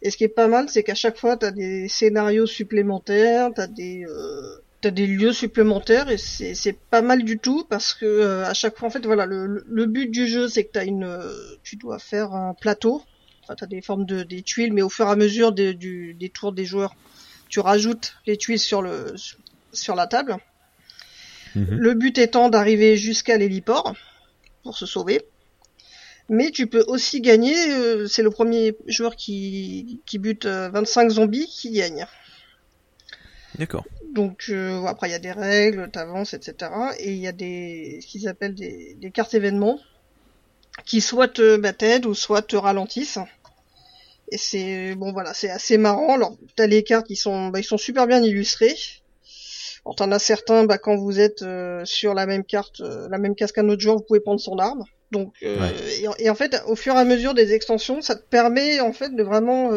[0.00, 3.50] Et ce qui est pas mal, c'est qu'à chaque fois, tu as des scénarios supplémentaires,
[3.54, 7.64] tu as des, euh, t'as des lieux supplémentaires et c'est c'est pas mal du tout
[7.70, 10.72] parce que euh, à chaque fois en fait voilà le, but du jeu c'est que
[10.72, 13.02] t'as une euh, tu dois faire un plateau.
[13.44, 16.14] Enfin t'as des formes de des tuiles mais au fur et à mesure des, du,
[16.14, 16.94] des tours des joueurs
[17.48, 19.14] tu rajoutes les tuiles sur le
[19.72, 20.36] sur la table.
[21.54, 21.76] Mhm.
[21.76, 23.94] le but étant d'arriver jusqu'à l'héliport
[24.62, 25.20] pour se sauver.
[26.30, 31.10] Mais tu peux aussi gagner euh, c'est le premier joueur qui qui bute euh, 25
[31.10, 32.06] zombies qui gagne
[33.58, 33.84] D'accord.
[34.12, 36.70] donc euh, après il y a des règles, t'avances, etc.
[36.98, 39.78] Et il y a des ce qu'ils appellent des, des cartes événements
[40.86, 43.18] qui soit te t'aident ou soit te ralentissent.
[44.30, 46.14] Et c'est bon voilà, c'est assez marrant.
[46.14, 48.74] Alors t'as les cartes qui sont bah, ils sont super bien illustrés.
[49.84, 53.18] Alors t'en as certains bah, quand vous êtes euh, sur la même carte, euh, la
[53.18, 54.84] même case qu'un autre joueur, vous pouvez prendre son arme.
[55.10, 58.94] Donc, et, en fait, au fur et à mesure des extensions, ça te permet en
[58.94, 59.70] fait de vraiment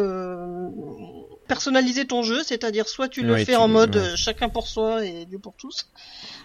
[1.46, 5.24] personnaliser ton jeu, c'est-à-dire soit tu le fais en mode euh, chacun pour soi et
[5.26, 5.88] Dieu pour tous.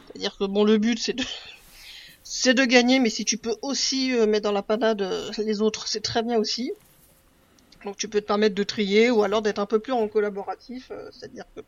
[0.07, 1.23] C'est-à-dire que bon, le but c'est de
[2.23, 6.01] c'est de gagner, mais si tu peux aussi mettre dans la panade les autres, c'est
[6.01, 6.71] très bien aussi.
[7.83, 10.91] Donc tu peux te permettre de trier ou alors d'être un peu plus en collaboratif,
[11.11, 11.61] c'est-à-dire que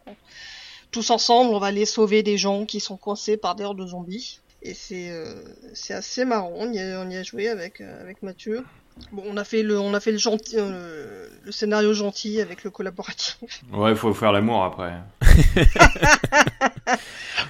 [0.94, 3.88] tous ensemble, on va aller sauver des gens qui sont coincés par des hordes de
[3.88, 4.40] zombies.
[4.62, 6.54] Et c'est euh, c'est assez marrant.
[6.56, 8.64] On y a, on y a joué avec euh, avec Mathieu.
[9.12, 12.64] Bon, on a fait le on a fait le gentil euh, le scénario gentil avec
[12.64, 13.38] le collaboratif.
[13.74, 14.94] Ouais, il faut faire l'amour après.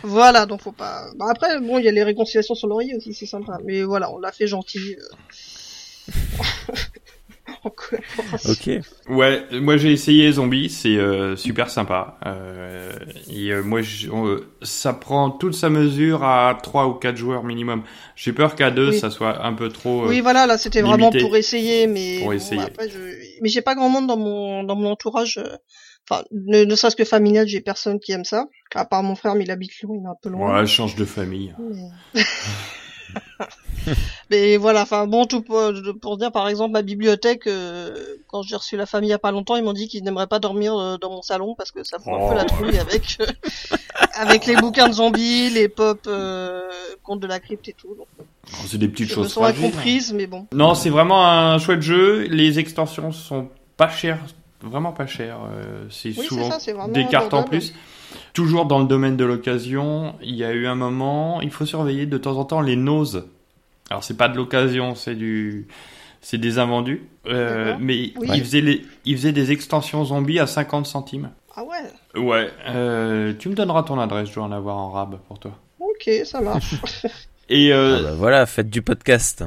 [0.03, 1.05] voilà, donc faut pas.
[1.15, 3.57] Bah, après, bon, il y a les réconciliations sur l'oreiller aussi, c'est sympa.
[3.65, 4.97] Mais voilà, on l'a fait gentil.
[8.49, 8.69] Ok.
[9.09, 12.17] Ouais, moi j'ai essayé Zombie, c'est euh, super sympa.
[12.25, 12.91] Euh,
[13.29, 13.81] et euh, moi,
[14.61, 17.83] ça prend toute sa mesure à 3 ou 4 joueurs minimum.
[18.15, 20.07] J'ai peur qu'à 2, ça soit un peu trop.
[20.07, 22.19] oui, voilà, là c'était vraiment pour essayer, mais.
[22.21, 22.61] Pour essayer.
[23.41, 25.39] Mais j'ai pas grand monde dans mon, dans mon entourage.
[26.09, 28.47] Enfin, ne, ne serait-ce que familial, j'ai personne qui aime ça.
[28.75, 30.61] À part mon frère, mais il habite Lyon, il est un peu loin.
[30.61, 31.55] Ouais, change de famille.
[32.13, 32.21] Mais
[34.59, 37.93] voilà, enfin bon, tout pour, pour, dire par exemple ma bibliothèque, euh,
[38.27, 40.27] quand j'ai reçu la famille il y a pas longtemps, ils m'ont dit qu'ils n'aimeraient
[40.27, 42.47] pas dormir euh, dans mon salon parce que ça fout un peu la oh.
[42.47, 43.25] trouille avec euh,
[44.13, 46.07] avec les bouquins de zombies, les pop
[47.03, 47.95] contes de la crypte et tout.
[47.99, 49.37] Oh, c'est des petites choses.
[49.37, 50.47] Me sens mais bon.
[50.53, 52.27] Non, c'est vraiment un chouette jeu.
[52.29, 54.19] Les extensions sont pas chères,
[54.63, 55.39] vraiment pas chères.
[55.89, 56.49] c'est souvent
[56.87, 57.73] des cartes en plus.
[58.33, 62.05] Toujours dans le domaine de l'occasion, il y a eu un moment, il faut surveiller
[62.05, 63.25] de temps en temps les noses.
[63.89, 65.67] Alors c'est pas de l'occasion, c'est du,
[66.21, 67.03] c'est des invendus.
[67.27, 71.29] Euh, mais il faisait les, il faisait des extensions zombies à 50 centimes.
[71.55, 72.21] Ah ouais.
[72.21, 72.49] Ouais.
[72.67, 75.51] Euh, tu me donneras ton adresse, je dois en avoir en rab pour toi.
[75.79, 76.75] Ok, ça marche.
[77.49, 79.43] Et euh, ah bah voilà, faites du podcast.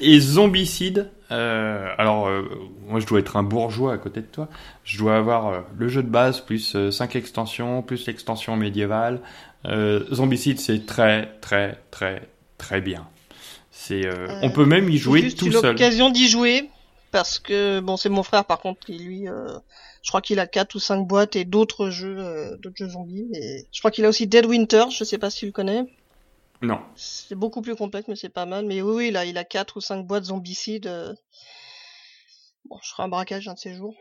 [0.00, 2.48] Et Zombicide, euh, alors euh,
[2.86, 4.48] moi je dois être un bourgeois à côté de toi.
[4.84, 9.20] Je dois avoir euh, le jeu de base plus 5 extensions, plus l'extension médiévale.
[10.12, 13.08] Zombicide c'est très très très très bien.
[13.72, 14.08] C'est,
[14.42, 15.72] on peut même y jouer tout seul.
[15.72, 16.70] l'occasion d'y jouer
[17.10, 20.76] parce que bon c'est mon frère par contre qui lui je crois qu'il a 4
[20.76, 24.28] ou 5 boîtes et d'autres jeux d'autres jeux zombies mais je crois qu'il a aussi
[24.28, 25.84] Dead Winter, je sais pas si tu le connais.
[26.62, 26.80] Non.
[26.94, 28.66] C'est beaucoup plus complexe, mais c'est pas mal.
[28.66, 30.86] Mais oui, oui, là, il a quatre ou cinq boîtes zombicides.
[30.86, 31.12] Euh.
[32.68, 33.94] Bon, je ferai un braquage un de ces jours.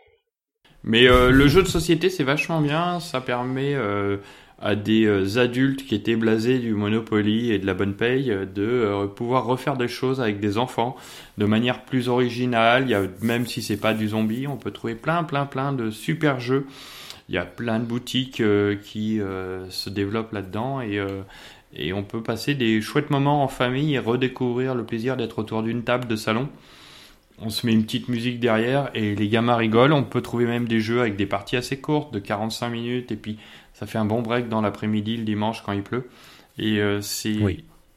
[0.84, 3.00] Mais euh, le jeu de société, c'est vachement bien.
[3.00, 4.18] Ça permet euh,
[4.60, 9.46] à des adultes qui étaient blasés du Monopoly et de la bonne paye de pouvoir
[9.46, 10.96] refaire des choses avec des enfants
[11.38, 12.84] de manière plus originale.
[12.86, 15.74] Il y a, même si c'est pas du zombie, on peut trouver plein, plein, plein
[15.74, 16.68] de super jeux.
[17.28, 18.44] Il y a plein de boutiques
[18.84, 19.20] qui
[19.70, 21.02] se développent là-dedans et
[21.76, 25.64] et on peut passer des chouettes moments en famille et redécouvrir le plaisir d'être autour
[25.64, 26.50] d'une table de salon.
[27.42, 29.94] On se met une petite musique derrière et les gamins rigolent.
[29.94, 33.18] On peut trouver même des jeux avec des parties assez courtes de 45 minutes et
[33.18, 33.38] puis
[33.74, 36.10] ça fait un bon break dans l'après-midi le dimanche quand il pleut.
[36.58, 37.36] Et euh, c'est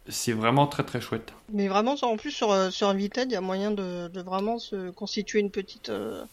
[0.09, 1.33] c'est vraiment très très chouette.
[1.53, 4.59] Mais vraiment, en plus sur, euh, sur Invited, il y a moyen de, de vraiment
[4.59, 6.24] se constituer une petite, euh,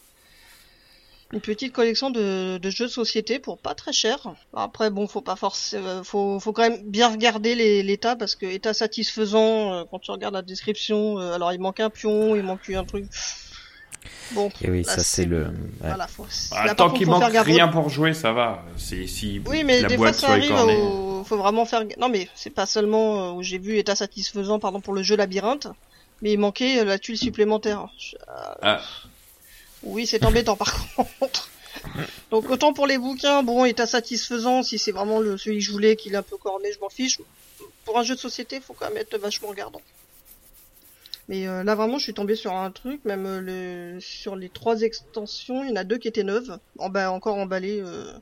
[1.32, 4.18] une petite collection de, de, jeux de société pour pas très cher.
[4.54, 8.46] Après bon, faut pas forcément, euh, faut, faut quand même bien regarder l'état parce que
[8.46, 11.18] état satisfaisant euh, quand tu regardes la description.
[11.18, 13.06] Euh, alors il manque un pion, il manque un truc.
[14.32, 14.50] Bon.
[14.62, 15.48] Et oui, ça c'est le.
[15.80, 16.26] Voilà, faut...
[16.52, 18.64] Bah, tant qu'il manque rien pour jouer, ça va.
[18.76, 19.42] C'est si.
[19.46, 20.54] Oui, mais des fois ça arrive.
[21.24, 21.82] Faut vraiment faire.
[21.98, 25.66] Non, mais c'est pas seulement où j'ai vu état satisfaisant, pardon, pour le jeu labyrinthe,
[26.22, 27.88] mais il manquait la tuile supplémentaire.
[28.62, 28.80] Ah.
[29.82, 31.50] Oui, c'est embêtant par contre.
[32.30, 35.72] Donc autant pour les bouquins, bon, état satisfaisant si c'est vraiment le celui que je
[35.72, 37.20] voulais, qu'il est un peu corné, je m'en fiche.
[37.84, 39.80] Pour un jeu de société, faut quand même être vachement regardant.
[41.28, 44.48] Mais euh, là vraiment, je suis tombé sur un truc, même euh, le sur les
[44.48, 48.12] trois extensions, il y en a deux qui étaient neuves, en bas encore emballées euh,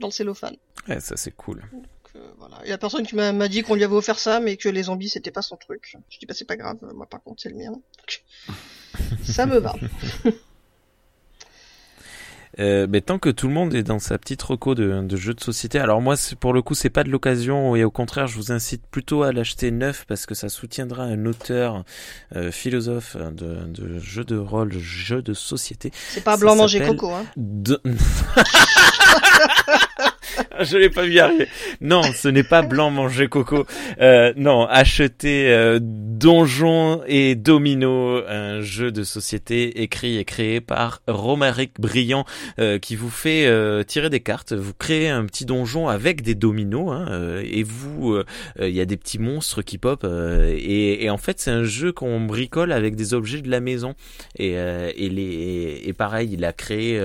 [0.00, 0.56] dans le cellophane.
[0.88, 1.62] Ouais, ça c'est cool.
[2.38, 2.60] voilà.
[2.64, 4.84] Il y a personne qui m'a dit qu'on lui avait offert ça, mais que les
[4.84, 5.96] zombies c'était pas son truc.
[6.10, 7.72] Je dis bah c'est pas grave, moi par contre c'est le mien.
[9.24, 9.74] ça me va.
[12.58, 15.34] Euh, mais tant que tout le monde est dans sa petite reco de, de jeux
[15.34, 18.36] de société, alors moi pour le coup c'est pas de l'occasion et au contraire je
[18.36, 21.84] vous incite plutôt à l'acheter neuf parce que ça soutiendra un auteur
[22.34, 25.92] euh, philosophe de, de jeux de rôle, jeux de société.
[26.08, 27.26] C'est pas blanc manger coco hein.
[30.60, 31.48] je l'ai pas vu arriver.
[31.80, 33.66] Non, ce n'est pas blanc manger coco.
[34.00, 41.02] Euh, non, acheter euh, Donjon et Domino, un jeu de société écrit et créé par
[41.06, 42.24] Romaric Brillant,
[42.58, 44.52] euh, qui vous fait euh, tirer des cartes.
[44.52, 48.18] Vous créez un petit donjon avec des dominos, hein, euh, et vous,
[48.60, 50.04] il y a des petits monstres qui pop.
[50.04, 53.94] Et, et, en fait, c'est un jeu qu'on bricole avec des objets de la maison.
[54.38, 57.00] Et, et les, et, pareil, il a créé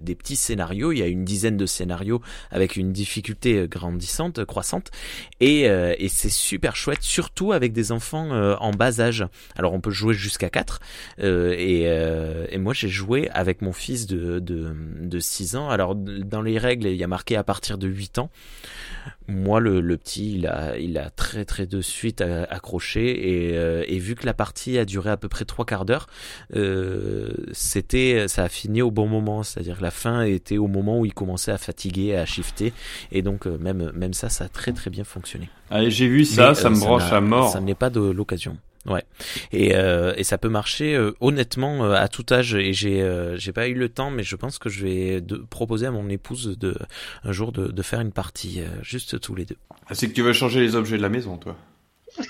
[0.00, 0.92] des petits scénarios.
[0.92, 1.87] Il y a une dizaine de scénarios
[2.50, 4.90] avec une difficulté grandissante, croissante,
[5.40, 8.30] et, et c'est super chouette, surtout avec des enfants
[8.60, 9.26] en bas âge.
[9.56, 10.80] Alors on peut jouer jusqu'à 4
[11.20, 15.68] euh, et, euh, moi j'ai joué avec mon fils de, de, de 6 ans.
[15.70, 18.30] Alors dans les règles il y a marqué à partir de 8 ans.
[19.26, 24.34] Moi le, petit il a, très très de suite accroché et, euh, vu que la
[24.34, 26.06] partie a duré à peu près trois quarts d'heure,
[26.54, 29.42] euh, c'était ça a fini au bon moment.
[29.42, 31.58] C'est-à-dire que la fin était au moment où il commençait à
[32.14, 32.72] à shifter
[33.12, 35.48] et donc même, même ça ça a très très bien fonctionné.
[35.70, 37.50] Allez, j'ai vu ça, ça me branche à mort.
[37.50, 38.56] Ça n'est pas de l'occasion.
[38.86, 39.04] Ouais.
[39.52, 42.54] Et, euh, et ça peut marcher euh, honnêtement euh, à tout âge.
[42.54, 45.36] Et j'ai euh, j'ai pas eu le temps, mais je pense que je vais de,
[45.36, 46.74] proposer à mon épouse de
[47.24, 49.58] un jour de, de faire une partie juste tous les deux.
[49.88, 51.56] Ah, c'est que tu veux changer les objets de la maison, toi.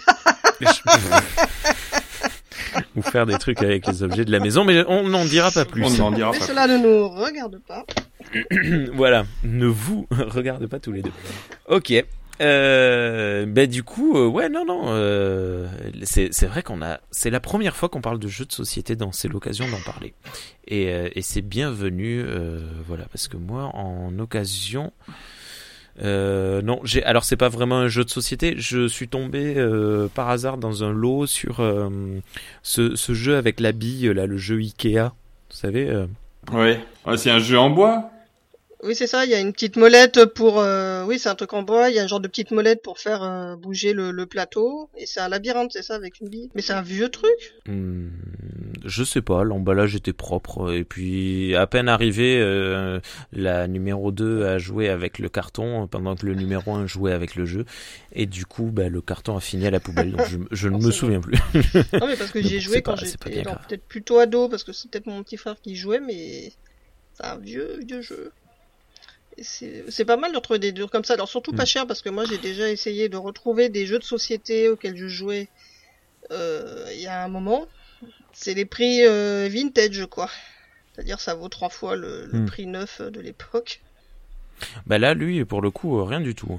[2.97, 5.65] Ou faire des trucs avec les objets de la maison, mais on n'en dira pas
[5.65, 5.85] plus.
[5.85, 6.47] On n'en dira mais pas.
[6.47, 7.85] Cela ne nous regarde pas.
[8.93, 11.13] voilà, ne vous regarde pas tous les deux.
[11.69, 11.93] Ok.
[12.41, 15.67] Euh, ben du coup, euh, ouais, non, non, euh,
[16.05, 19.11] c'est vrai qu'on a, c'est la première fois qu'on parle de jeux de société, dans
[19.11, 20.15] c'est l'occasion d'en parler,
[20.67, 22.25] et, euh, et c'est bienvenu,
[22.87, 24.93] voilà, parce que moi, en occasion,
[26.01, 29.55] non, j'ai, alors c'est pas vraiment un jeu de société, je suis tombé
[30.15, 31.57] par hasard dans un lot sur
[32.63, 35.11] ce, ce jeu avec la bille, là, le jeu Ikea,
[35.51, 36.07] vous savez.
[36.53, 36.81] Ouais,
[37.17, 38.11] c'est un jeu en bois?
[38.85, 39.25] Oui, c'est ça.
[39.25, 40.61] Il y a une petite molette pour.
[40.61, 41.05] Euh...
[41.05, 41.91] Oui, c'est un truc en bois.
[41.91, 44.89] Il y a un genre de petite molette pour faire euh, bouger le, le, plateau.
[44.97, 46.49] Et c'est un labyrinthe, c'est ça, avec une bille.
[46.55, 47.55] Mais c'est un vieux truc.
[47.67, 48.09] Hmm,
[48.85, 49.43] je sais pas.
[49.43, 50.73] L'emballage était propre.
[50.73, 53.01] Et puis, à peine arrivé, euh,
[53.33, 57.35] la numéro 2 a joué avec le carton pendant que le numéro 1 jouait avec
[57.35, 57.65] le jeu.
[58.13, 60.13] Et du coup, bah, le carton a fini à la poubelle.
[60.13, 61.39] Donc, je, je ne me souviens plus.
[61.95, 64.89] non, mais parce que j'y ai joué quand j'étais peut-être plutôt ado, parce que c'est
[64.89, 66.53] peut-être mon petit frère qui jouait, mais
[67.15, 68.31] c'est un vieux, vieux jeu
[69.43, 71.15] c'est pas mal de retrouver des durs comme ça.
[71.15, 71.67] Alors surtout pas mm.
[71.67, 75.09] cher parce que moi j'ai déjà essayé de retrouver des jeux de société auxquels je
[75.09, 75.49] jouais
[76.31, 77.67] euh, il y a un moment.
[78.33, 80.31] C'est les prix euh, vintage quoi.
[80.93, 82.47] C'est-à-dire ça vaut trois fois le, le mm.
[82.47, 83.81] prix neuf de l'époque.
[84.87, 86.59] Bah là lui pour le coup rien du tout.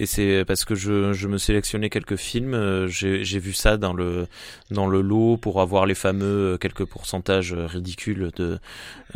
[0.00, 3.92] Et c'est parce que je, je me sélectionnais quelques films, euh, j'ai vu ça dans
[3.92, 4.28] le
[4.70, 8.60] dans le lot pour avoir les fameux euh, quelques pourcentages ridicules de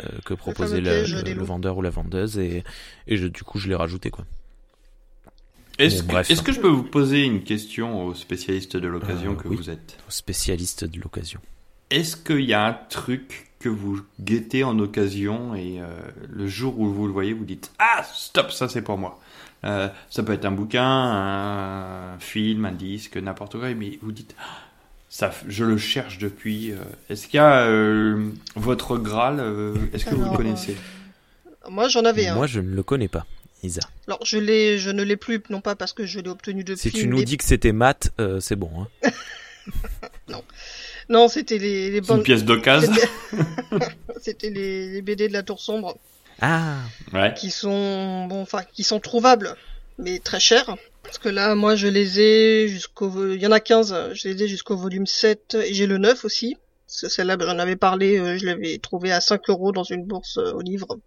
[0.03, 2.37] euh, que proposait le, le, le, vendeur ou la vendeuse.
[2.37, 2.65] Et
[3.07, 4.25] et je, du coup je l'ai rajouté quoi.
[5.79, 9.35] Est-ce que, est que, je peux vous poser une question aux spécialistes de l'occasion euh,
[9.35, 9.97] que oui, vous êtes?
[10.07, 11.39] Aux spécialistes de l'occasion.
[11.89, 15.87] Est-ce qu'il y a un truc que vous guettez en occasion et euh,
[16.29, 19.19] le jour où vous le voyez, vous dites Ah, stop, ça c'est pour moi
[19.65, 24.35] euh, ça peut être un bouquin, un film, un disque, n'importe quoi, mais vous dites,
[25.09, 26.71] ça, je le cherche depuis.
[26.71, 26.77] Euh.
[27.09, 29.39] Est-ce qu'il y a euh, votre Graal
[29.93, 30.75] Est-ce que vous le connaissez?
[31.69, 32.35] Moi, j'en avais un.
[32.35, 33.25] Moi, je ne le connais pas.
[33.63, 33.79] Isa.
[34.07, 36.81] Alors je l'ai, je ne l'ai plus, non pas parce que je l'ai obtenu depuis.
[36.81, 38.11] Si tu nous dis que c'était mat,
[38.41, 38.69] c'est bon.
[39.05, 39.11] Hein.
[40.27, 40.43] non,
[41.07, 42.17] non, c'était les, les bonnes.
[42.17, 42.91] Une pièce d'occasion.
[44.21, 45.97] C'était les, les, BD de la Tour sombre.
[46.45, 46.75] Ah,
[47.13, 47.33] ouais.
[47.35, 49.55] Qui sont, bon, enfin, qui sont trouvables,
[49.97, 50.75] mais très chers.
[51.01, 54.43] Parce que là, moi, je les ai jusqu'au, il y en a 15, je les
[54.43, 56.57] ai jusqu'au volume 7, et j'ai le 9 aussi.
[56.87, 60.51] Celle-là, j'en avais parlé, euh, je l'avais trouvé à 5 euros dans une bourse euh,
[60.51, 60.99] au livre.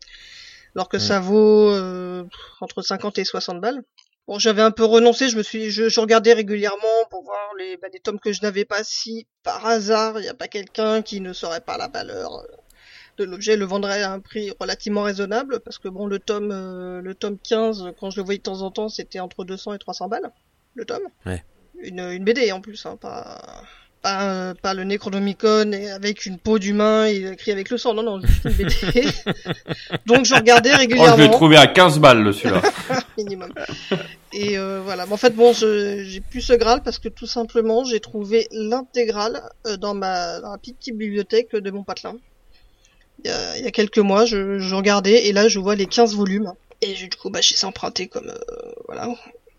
[0.75, 2.25] Alors que ça vaut euh,
[2.63, 3.83] entre 50 et 60 balles.
[4.27, 7.77] Bon, j'avais un peu renoncé, je me suis, je, je regardais régulièrement pour voir les,
[7.77, 8.83] bah, des tomes que je n'avais pas.
[8.85, 12.43] Si par hasard, il n'y a pas quelqu'un qui ne saurait pas la valeur
[13.19, 17.01] de l'objet le vendrait à un prix relativement raisonnable parce que bon le tome euh,
[17.01, 19.79] le tome 15 quand je le voyais de temps en temps c'était entre 200 et
[19.79, 20.31] 300 balles
[20.75, 21.03] le tome.
[21.25, 21.43] Ouais.
[21.81, 23.41] une, une BD en plus hein, pas
[24.03, 27.95] pas, pas le Necronomicon et avec une peau d'humain et écrit avec le sang.
[27.95, 28.75] Non non juste une BD
[30.07, 32.63] donc je regardais régulièrement oh, je l'ai trouvé à 15 balles le celui-là.
[33.19, 33.53] Minimum.
[34.33, 35.07] Et euh, voilà.
[35.11, 39.77] En fait bon j'ai plus ce Graal parce que tout simplement j'ai trouvé l'intégrale euh,
[39.77, 42.17] dans ma dans la petite bibliothèque de mon patelin
[43.27, 45.87] y a, il y a quelques mois, je, je, regardais et là je vois les
[45.87, 46.53] 15 volumes.
[46.83, 49.09] Et du coup, bah, j'ai emprunté comme euh, voilà,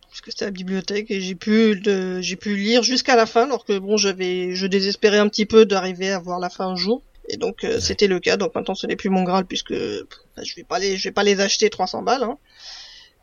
[0.08, 1.82] parce que c'était à la bibliothèque et j'ai pu
[2.22, 5.66] j'ai pu lire jusqu'à la fin, alors que bon, j'avais, je désespérais un petit peu
[5.66, 7.02] d'arriver à voir la fin un jour.
[7.30, 8.38] Et donc euh, c'était le cas.
[8.38, 11.14] Donc maintenant ce n'est plus mon Graal puisque bah, je vais pas les, je vais
[11.14, 12.24] pas les acheter 300 balles.
[12.24, 12.38] Hein.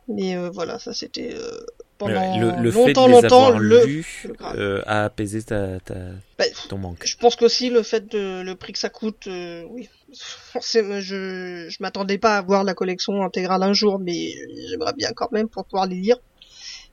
[0.09, 1.67] Mais euh, voilà, ça c'était euh,
[2.05, 4.03] pendant le, le longtemps, fait de les longtemps avoir le.
[4.57, 5.95] euh, a apaisé ta, ta,
[6.39, 7.05] Bah, ton manque.
[7.07, 9.89] je pense qu'aussi le fait de le prix que ça coûte, euh, oui,
[10.55, 14.33] je je m'attendais pas à voir la collection intégrale un jour, mais
[14.71, 16.17] j'aimerais bien quand même pour pouvoir les lire.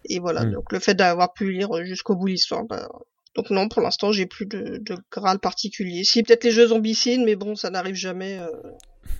[0.09, 0.51] Et voilà, Mm.
[0.53, 2.89] donc le fait d'avoir pu lire jusqu'au bout l'histoire, bah,
[3.35, 6.03] donc non, pour l'instant, j'ai plus de, de Graal particulier.
[6.03, 8.37] Si peut-être les jeux zombicides, mais bon, ça n'arrive jamais.
[8.39, 8.47] euh,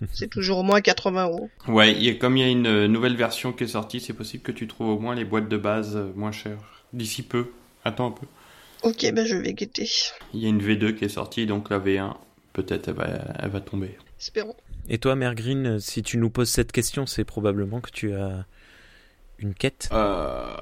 [0.14, 1.50] c'est toujours au moins 80 euros.
[1.68, 4.00] Ouais, il y a- comme il y a une euh, nouvelle version qui est sortie,
[4.00, 6.84] c'est possible que tu trouves au moins les boîtes de base euh, moins chères.
[6.94, 7.48] D'ici peu.
[7.86, 8.26] Attends un peu.
[8.84, 9.88] Ok, ben je vais guetter.
[10.34, 12.16] Il y a une V2 qui est sortie, donc la V1,
[12.54, 13.08] peut-être elle va,
[13.40, 13.98] elle va tomber.
[14.20, 14.56] Espérons.
[14.90, 18.46] Et toi, Mère Green, si tu nous poses cette question, c'est probablement que tu as
[19.38, 19.88] une quête?
[19.92, 20.56] Euh,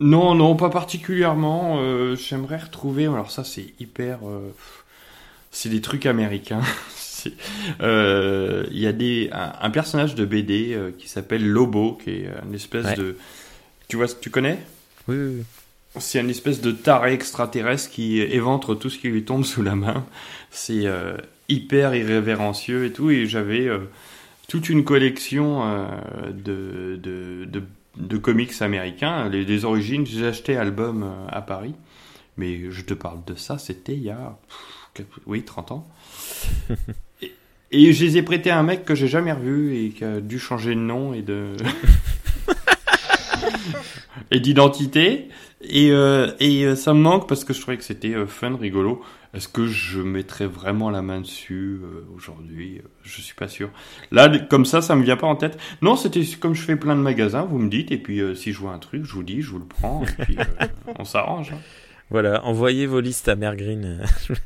[0.00, 1.78] non, non, pas particulièrement.
[1.80, 3.04] Euh, J'aimerais retrouver.
[3.06, 4.20] Alors ça, c'est hyper.
[4.28, 4.52] euh,
[5.50, 6.62] c'est des trucs américains.
[6.96, 7.32] C'est-
[7.82, 12.10] euh, Il y a des un, un personnage de BD euh, qui s'appelle Lobo, qui
[12.10, 12.96] est une espèce Ouais.
[12.96, 13.16] de.
[13.88, 14.58] Tu vois, tu connais?
[15.08, 15.44] Oui, oui, oui.
[15.98, 19.74] C'est une espèce de taré extraterrestre qui éventre tout ce qui lui tombe sous la
[19.74, 20.06] main.
[20.52, 21.16] C'est euh,
[21.48, 23.10] hyper irrévérencieux et tout.
[23.10, 23.80] Et j'avais euh,
[24.48, 25.86] toute une collection euh,
[26.32, 27.62] de, de, de,
[27.96, 29.28] de comics américains.
[29.28, 31.74] Les, les origines, j'ai acheté album euh, à Paris.
[32.36, 34.38] Mais je te parle de ça, c'était il y a
[34.94, 35.88] pff, oui, 30 ans.
[37.22, 37.32] et,
[37.70, 40.20] et je les ai prêtés à un mec que j'ai jamais revu et qui a
[40.20, 41.56] dû changer de nom et de
[44.30, 45.28] et d'identité.
[45.62, 49.02] Et, euh, et euh, ça me manque parce que je trouvais que c'était fun, rigolo.
[49.32, 52.82] Est-ce que je mettrais vraiment la main dessus euh, aujourd'hui?
[53.02, 53.70] Je suis pas sûr.
[54.10, 55.56] Là, comme ça, ça me vient pas en tête.
[55.82, 58.52] Non, c'était comme je fais plein de magasins, vous me dites, et puis euh, si
[58.52, 60.66] je vois un truc, je vous dis, je vous le prends, et puis euh,
[60.98, 61.52] on s'arrange.
[61.52, 61.58] hein.
[62.10, 64.02] Voilà, envoyez vos listes à Mère Green.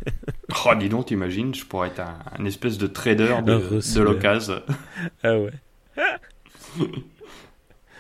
[0.67, 3.59] Oh, dis donc, t'imagines, je pourrais être un, un espèce de trader de,
[3.95, 4.63] de l'occasion.
[5.25, 5.51] ah ouais.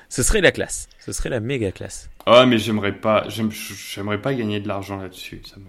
[0.08, 0.88] Ce serait la classe.
[1.00, 2.08] Ce serait la méga classe.
[2.26, 5.42] Ah, mais j'aimerais pas, j'aime- j'aimerais pas gagner de l'argent là-dessus.
[5.44, 5.64] Ça me,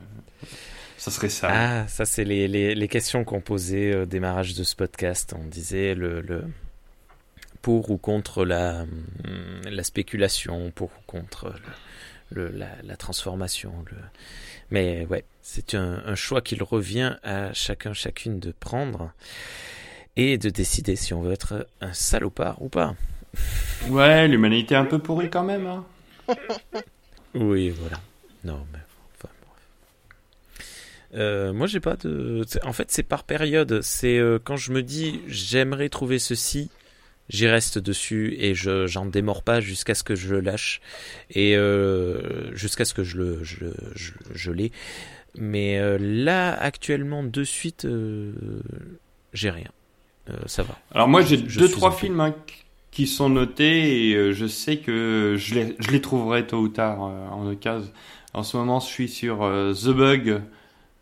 [1.05, 1.49] ça serait ça.
[1.51, 5.35] Ah, ça c'est les, les, les questions qu'on posait au démarrage de ce podcast.
[5.39, 6.43] On disait le, le
[7.61, 11.53] pour ou contre la, hum, la spéculation, pour ou contre
[12.31, 13.71] le, le- la, la transformation.
[13.91, 13.97] Le...
[14.71, 19.11] Mais ouais, c'est un, un choix qu'il revient à chacun, chacune de prendre
[20.15, 22.95] et de décider si on veut être un salopard ou pas.
[23.89, 25.67] Ouais, l'humanité est un peu pourrie quand même.
[25.67, 25.85] Hein.
[27.35, 27.97] Oui, voilà.
[28.43, 28.79] Non, mais.
[31.15, 32.45] Euh, moi, j'ai pas de.
[32.63, 33.79] En fait, c'est par période.
[33.81, 36.69] C'est euh, quand je me dis j'aimerais trouver ceci,
[37.29, 40.81] j'y reste dessus et je j'en démords pas jusqu'à ce que je le lâche
[41.31, 44.71] et euh, jusqu'à ce que je le je, je, je l'ai.
[45.37, 47.87] Mais euh, là, actuellement, de suite,
[49.33, 49.69] j'ai rien.
[50.47, 50.77] Ça va.
[50.91, 52.35] Alors moi, j'ai deux, trois films hein,
[52.89, 56.99] qui sont notés et je sais que je les, je les trouverai tôt ou tard
[56.99, 57.91] en occasion.
[58.33, 60.41] En ce moment, je suis sur The Bug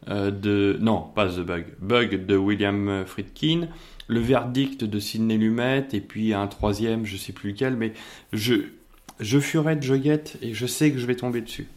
[0.08, 0.78] de...
[0.80, 1.66] Non, pas The Bug.
[1.80, 3.68] Bug de William Friedkin.
[4.08, 5.88] Le verdict de Sidney Lumet.
[5.94, 7.76] Et puis un troisième, je sais plus lequel.
[7.76, 7.94] Mais
[8.32, 8.56] je,
[9.20, 11.68] je furai de Joguette et je sais que je vais tomber dessus.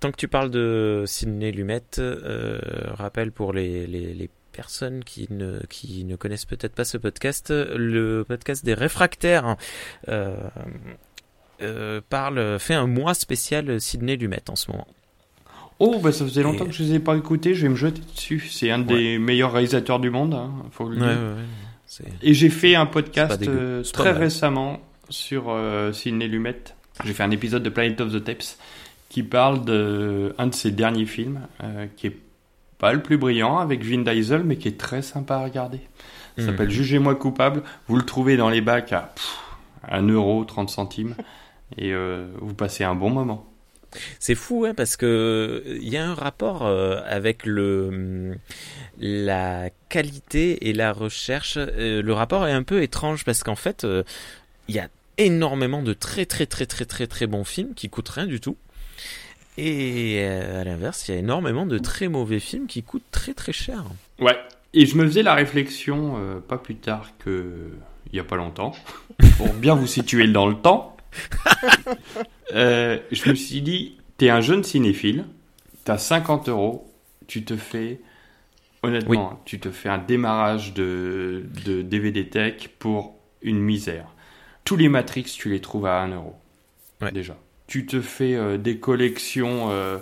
[0.00, 2.58] Tant que tu parles de Sidney Lumet, euh,
[2.90, 7.50] rappel pour les, les, les personnes qui ne, qui ne connaissent peut-être pas ce podcast,
[7.50, 9.56] le podcast des réfractaires
[10.08, 10.36] euh,
[11.62, 14.86] euh, parle, fait un mois spécial Sidney Lumet en ce moment.
[15.78, 17.54] Oh, bah ça faisait longtemps Et- que je les ai pas écoutés.
[17.54, 18.48] Je vais me jeter dessus.
[18.50, 20.34] C'est un des meilleurs réalisateurs du monde.
[20.34, 21.18] Hein, faut le Ouais, dire.
[22.06, 26.56] ouais, Et j'ai fait un podcast euh, très récemment sur euh, Sidney Lumet.
[27.04, 28.56] J'ai fait un épisode de Planet of the Tapes
[29.10, 32.16] qui parle de un de ses derniers films euh, qui est
[32.78, 35.78] pas le plus brillant avec Vin Diesel mais qui est très sympa à regarder.
[36.36, 36.46] Ça Mhm.
[36.48, 37.62] s'appelle Jugez-moi coupable.
[37.86, 39.36] Vous le trouvez dans les bacs à pff,
[39.90, 41.14] 1 euro 30 centimes
[41.76, 43.46] et euh, vous passez un bon moment.
[44.18, 48.36] C'est fou, hein, parce que il y a un rapport euh, avec le hum,
[48.98, 51.58] la qualité et la recherche.
[51.58, 54.02] Euh, le rapport est un peu étrange parce qu'en fait, euh,
[54.68, 54.88] il y a
[55.18, 58.56] énormément de très très très très très très bons films qui coûtent rien du tout.
[59.58, 63.32] Et euh, à l'inverse, il y a énormément de très mauvais films qui coûtent très
[63.32, 63.84] très cher.
[64.20, 64.36] Ouais.
[64.74, 67.70] Et je me faisais la réflexion euh, pas plus tard que
[68.12, 68.74] il y a pas longtemps
[69.38, 70.95] pour bien vous situer dans le temps.
[72.54, 75.24] Euh, je me suis dit, t'es un jeune cinéphile,
[75.84, 76.94] t'as 50 euros,
[77.26, 78.00] tu te fais,
[78.84, 84.06] honnêtement, tu te fais un démarrage de, de DVD Tech pour une misère.
[84.64, 86.36] Tous les Matrix, tu les trouves à 1 euro.
[87.00, 87.10] Ouais.
[87.10, 87.36] Déjà.
[87.66, 89.98] Tu te fais euh, des collections euh,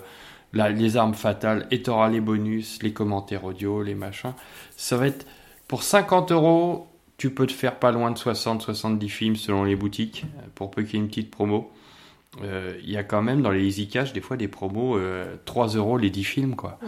[0.52, 4.34] les armes fatales, et t'auras les bonus, les commentaires audio, les machins.
[4.76, 5.26] Ça va être
[5.66, 6.88] pour 50 euros.
[7.16, 10.94] Tu peux te faire pas loin de 60-70 films selon les boutiques, pour peu qu'il
[10.94, 11.72] y ait une petite promo.
[12.42, 14.98] Euh, Il y a quand même dans les Easy Cash des fois des promos
[15.44, 16.78] 3 euros les 10 films quoi.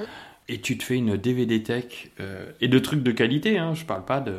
[0.49, 3.85] Et tu te fais une DVD tech euh, et de trucs de qualité, hein, je
[3.85, 4.33] parle pas de.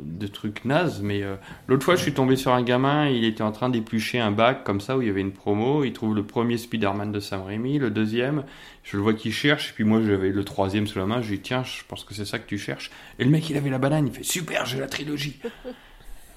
[0.00, 1.36] De trucs nazes, mais euh,
[1.68, 4.64] l'autre fois je suis tombé sur un gamin, il était en train d'éplucher un bac
[4.64, 7.42] comme ça où il y avait une promo, il trouve le premier Spider-Man de Sam
[7.42, 8.44] Raimi, le deuxième,
[8.82, 11.30] je le vois qu'il cherche, et puis moi j'avais le troisième sous la main, je
[11.30, 12.90] lui dis tiens, je pense que c'est ça que tu cherches.
[13.18, 15.38] Et le mec il avait la banane, il fait super, j'ai la trilogie.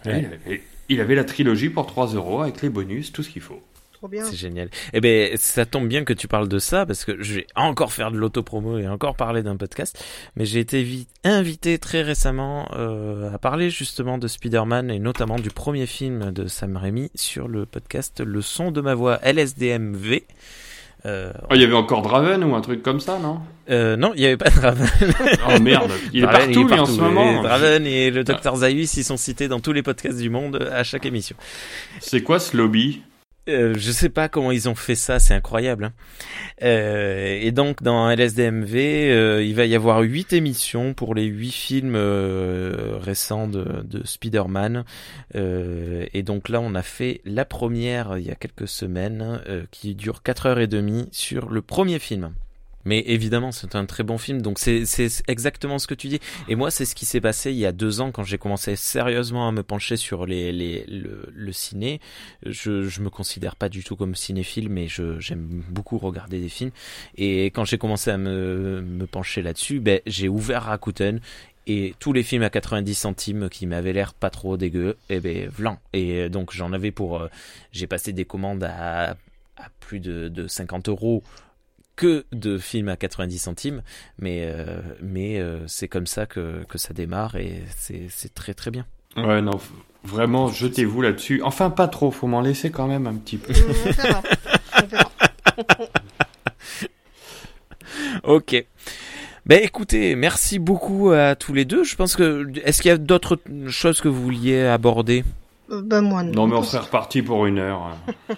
[0.06, 0.20] Ouais.
[0.20, 3.42] Il, avait, il avait la trilogie pour 3 euros avec les bonus, tout ce qu'il
[3.42, 3.62] faut.
[4.04, 4.26] Trop bien.
[4.26, 4.70] C'est génial.
[4.92, 7.94] Eh ben, ça tombe bien que tu parles de ça parce que je vais encore
[7.94, 9.98] faire de l'autopromo et encore parler d'un podcast.
[10.36, 15.38] Mais j'ai été vi- invité très récemment euh, à parler justement de Spider-Man et notamment
[15.38, 20.24] du premier film de Sam Raimi sur le podcast Le son de ma voix LSDMV.
[21.06, 23.40] Euh, Oh, il y avait encore Draven ou un truc comme ça, non?
[23.70, 24.88] Euh, non, il n'y avait pas de Raven.
[25.50, 27.42] Oh merde, il est Draven, partout, lui, en ce Et moment.
[27.42, 30.84] Draven et le Dr Zaius, ils sont cités dans tous les podcasts du monde à
[30.84, 31.38] chaque émission.
[32.02, 33.02] C'est quoi ce lobby?
[33.50, 35.86] Euh, je sais pas comment ils ont fait ça, c'est incroyable.
[35.86, 35.94] hein.
[36.64, 41.52] Euh, et donc dans LSDMV, euh, il va y avoir huit émissions pour les huit
[41.52, 44.86] films récents de, de Spider-Man.
[45.36, 49.42] Et donc là, on a fait la première il y a quelques semaines,
[49.72, 52.34] qui dure quatre heures et demie sur le premier film.
[52.86, 54.84] Mais évidemment, c'est un très bon film, donc c'est
[55.28, 56.20] exactement ce que tu dis.
[56.48, 58.76] Et moi, c'est ce qui s'est passé il y a deux ans quand j'ai commencé
[58.76, 62.00] sérieusement à me pencher sur les, les, le, le ciné.
[62.46, 66.50] Je, je me considère pas du tout comme cinéphile, mais je j'aime beaucoup regarder des
[66.50, 66.72] films.
[67.18, 71.20] Et quand j'ai commencé à me, me pencher là-dessus, ben j'ai ouvert Rakuten
[71.66, 75.48] et tous les films à 90 centimes qui m'avaient l'air pas trop dégueux, et ben
[75.48, 75.80] vlan.
[75.94, 77.30] Et donc j'en avais pour, euh,
[77.72, 79.12] j'ai passé des commandes à,
[79.58, 81.24] à plus de, de 50 euros
[81.96, 83.82] que de films à 90 centimes,
[84.20, 88.54] mais euh, mais euh, c'est comme ça que, que ça démarre et c'est c'est très
[88.54, 88.86] très bien.
[89.16, 89.60] Ouais, non,
[90.04, 91.42] vraiment, jetez-vous là-dessus.
[91.44, 93.54] Enfin, pas trop, faut m'en laisser quand même un petit peu.
[93.56, 94.24] On verra.
[94.82, 95.12] On verra.
[98.24, 98.66] Ok.
[99.46, 101.84] Ben écoutez, merci beaucoup à tous les deux.
[101.84, 103.38] Je pense que est-ce qu'il y a d'autres
[103.68, 105.26] choses que vous vouliez aborder?
[105.70, 106.32] Euh, bah moi non.
[106.32, 107.98] Non, mais on serait reparti pour une heure.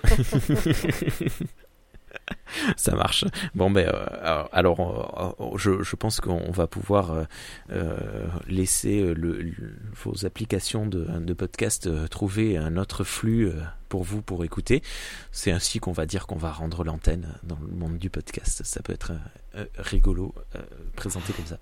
[2.78, 3.26] Ça marche.
[3.53, 7.23] Bon ben euh, alors euh, je, je pense qu'on va pouvoir euh,
[7.71, 7.97] euh,
[8.47, 9.53] laisser euh,
[10.03, 13.53] vos applications de, podcast euh, trouver un autre flux euh,
[13.89, 14.82] pour vous pour écouter.
[15.32, 18.61] C'est ainsi qu'on va dire qu'on va rendre l'antenne dans le monde du podcast.
[18.63, 20.59] Ça peut être euh, euh, rigolo euh,
[20.95, 21.59] présenté comme ça.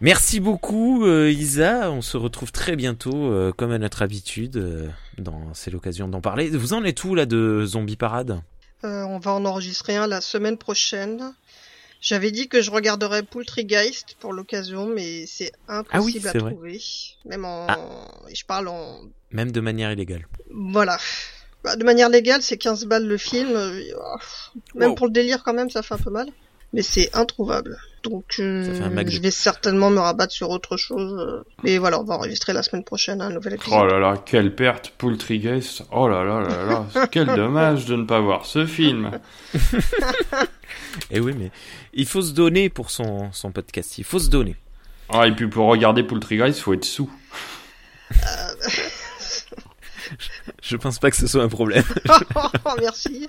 [0.00, 4.56] Merci beaucoup euh, Isa, on se retrouve très bientôt euh, comme à notre habitude.
[4.56, 4.88] euh,
[5.18, 6.50] dans c'est l'occasion d'en parler.
[6.50, 8.40] Vous en êtes où là de Zombie Parade?
[8.84, 11.34] Euh, on va en enregistrer un la semaine prochaine.
[12.00, 16.50] J'avais dit que je regarderais Poultrygeist pour l'occasion, mais c'est impossible Ah c'est à vrai.
[16.52, 16.80] trouver.
[17.26, 17.78] Même en, Ah.
[18.34, 20.26] je parle en, Même de manière illégale.
[20.50, 20.98] voilà.
[21.62, 23.50] Bah, de manière légale, c'est 15 balles le film.
[23.54, 24.16] euh, oh,
[24.74, 24.94] Même Wow.
[24.96, 26.26] pour le délire quand même, ça fait un peu mal.
[26.72, 27.78] Mais c'est introuvable.
[28.02, 31.14] Donc, euh, je vais certainement me rabattre sur autre chose.
[31.20, 31.44] euh.
[31.62, 33.78] Mais voilà, on va enregistrer la semaine prochaine un nouvel épisode.
[33.80, 35.84] Oh là là, quelle perte, Poultrygeist.
[35.92, 39.12] Oh là là là là, quel dommage de ne pas voir ce film.
[39.54, 39.58] Et
[41.12, 41.50] Eh oui, mais
[41.94, 43.98] il faut se donner pour son, son podcast.
[43.98, 44.56] Il faut se donner.
[45.08, 47.10] Ah, et puis pour regarder Poultrygeist, faut être sous.
[50.62, 51.84] Je pense pas que ce soit un problème.
[52.34, 53.28] oh, merci.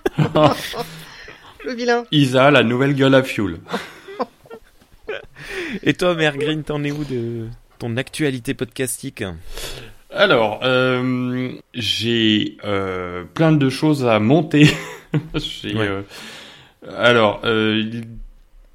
[1.65, 2.05] le vilain.
[2.11, 3.59] Isa, la nouvelle gueule à fuel.
[5.83, 7.47] Et toi, Mère Green, t'en es où de
[7.79, 9.23] ton actualité podcastique?
[10.15, 14.69] Alors, euh, j'ai euh, plein de choses à monter.
[15.63, 15.75] Ouais.
[15.75, 16.01] euh,
[16.97, 17.41] alors,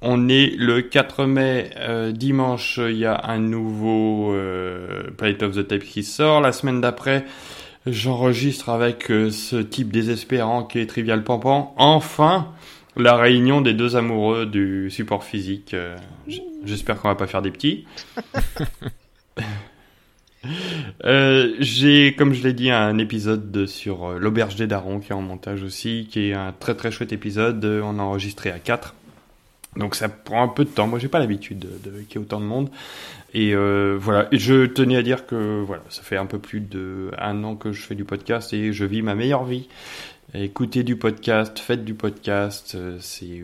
[0.01, 1.69] on est le 4 mai,
[2.13, 4.33] dimanche, il y a un nouveau
[5.17, 6.39] Planet of the Tape qui sort.
[6.39, 7.25] La semaine d'après,
[7.85, 11.73] j'enregistre avec ce type désespérant qui est Trivial Pampan.
[11.75, 12.53] Enfin,
[13.01, 15.73] la réunion des deux amoureux du support physique.
[15.73, 15.97] Euh,
[16.65, 17.85] J'espère qu'on va pas faire des petits.
[21.03, 25.11] Euh, j'ai, comme je l'ai dit, un épisode de- sur euh, l'auberge des darons qui
[25.11, 27.63] est en montage aussi, qui est un très très chouette épisode.
[27.65, 28.95] On a enregistré à 4.
[29.75, 30.87] Donc ça prend un peu de temps.
[30.87, 32.69] Moi, j'ai pas l'habitude de, de- qu'il y ait autant de monde.
[33.33, 34.27] Et euh, voilà.
[34.31, 37.55] Et je tenais à dire que voilà, ça fait un peu plus de un an
[37.57, 39.67] que je fais du podcast et je vis ma meilleure vie.
[40.35, 43.41] Écoutez du podcast, faites du podcast, euh, c'est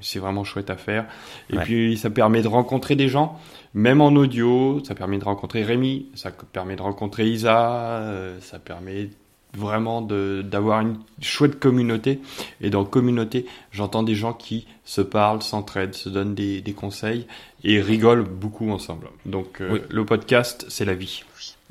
[0.00, 1.06] c'est vraiment chouette à faire.
[1.50, 1.64] Et Ouais.
[1.64, 3.36] puis ça permet de rencontrer des gens,
[3.74, 4.80] même en audio.
[4.84, 9.10] Ça permet de rencontrer Rémi, ça permet de rencontrer Isa, euh, ça permet
[9.56, 12.20] vraiment de d'avoir une chouette communauté.
[12.60, 17.26] Et dans communauté, j'entends des gens qui se parlent, s'entraident, se donnent des, des conseils
[17.64, 19.08] et rigolent beaucoup ensemble.
[19.26, 21.24] Donc euh, le podcast, c'est la vie.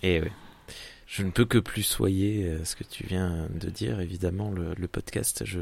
[0.04, 0.28] Et oui.
[1.08, 4.00] Je ne peux que plus soyer euh, ce que tu viens de dire.
[4.02, 5.60] Évidemment, le, le podcast, je,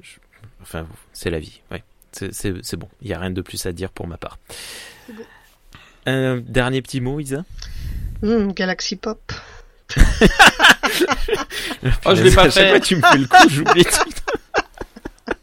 [0.00, 0.16] je-
[0.62, 1.60] enfin, c'est la vie.
[1.70, 2.88] Ouais, c'est c'est c'est bon.
[3.02, 4.38] Il y a rien de plus à dire pour ma part.
[5.06, 5.22] C'est bon.
[6.06, 7.44] Un dernier petit mot, Isa?
[8.22, 9.32] Hum, Galaxy Pop.
[12.04, 12.68] Oh, je l'ai pas À chaque fait.
[12.70, 14.10] fois, tu me fais le coup, j'oublie tout.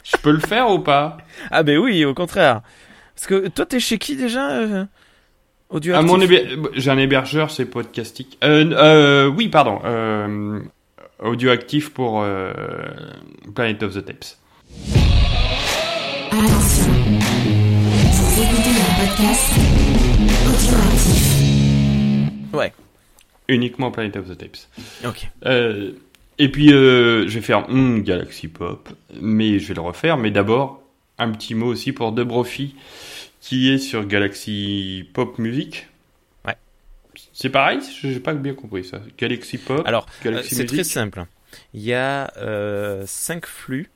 [0.04, 1.18] Je peux le faire ou pas?
[1.52, 2.62] Ah ben oui, au contraire.
[3.16, 4.86] Parce que toi, t'es chez qui déjà euh,
[5.70, 8.38] Audio À actif mon héber- j'ai un hébergeur, c'est Podcastic.
[8.44, 9.80] Euh, euh, oui, pardon.
[9.86, 10.60] Euh,
[11.24, 12.52] audioactif pour euh,
[13.54, 14.26] Planet of the Tapes.
[16.32, 16.92] Attention,
[18.02, 19.52] vous écoutez un podcast
[20.48, 21.38] audioactif.
[22.54, 22.74] Ouais.
[23.48, 24.58] Uniquement Planet of the Tapes.
[25.06, 25.30] Ok.
[25.46, 25.92] Euh,
[26.40, 28.90] et puis, euh, je vais faire hmm, Galaxy Pop,
[29.22, 30.18] mais je vais le refaire.
[30.18, 30.82] Mais d'abord,
[31.20, 32.76] un petit mot aussi pour De Brofi,
[33.42, 35.88] qui est sur Galaxy Pop Music.
[36.46, 36.56] Ouais.
[37.34, 39.02] C'est pareil J'ai pas bien compris ça.
[39.18, 41.26] Galaxy Pop, Alors, Euh, Galaxy c'est très simple.
[41.74, 43.90] Il y a euh, cinq flux.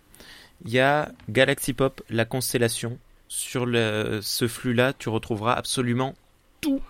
[0.65, 2.97] Il y a Galaxy Pop, la constellation.
[3.27, 6.13] Sur le, ce flux-là, tu retrouveras absolument
[6.61, 6.81] toutes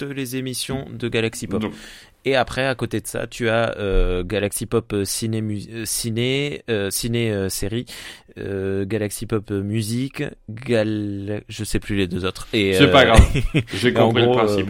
[0.00, 1.60] les émissions de Galaxy Pop.
[1.60, 1.74] Donc,
[2.24, 6.62] Et après, à côté de ça, tu as euh, Galaxy Pop euh, ciné, euh, ciné,
[6.70, 7.86] euh, ciné euh, série,
[8.38, 11.42] euh, Galaxy Pop musique, Gal...
[11.48, 12.46] je sais plus les deux autres.
[12.52, 13.20] C'est pas grave.
[13.74, 14.68] J'ai compris gros, le principe.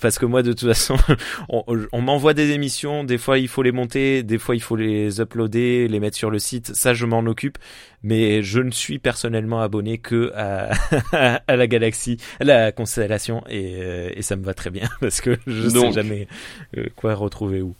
[0.00, 0.96] Parce que moi, de toute façon,
[1.48, 1.62] on,
[1.92, 3.04] on m'envoie des émissions.
[3.04, 6.30] Des fois, il faut les monter, des fois, il faut les uploader, les mettre sur
[6.30, 6.74] le site.
[6.74, 7.58] Ça, je m'en occupe.
[8.02, 10.70] Mais je ne suis personnellement abonné que à,
[11.46, 15.20] à la galaxie, à la constellation, et, euh, et ça me va très bien parce
[15.20, 15.86] que je Donc.
[15.86, 16.28] sais jamais
[16.76, 17.74] euh, quoi retrouver où.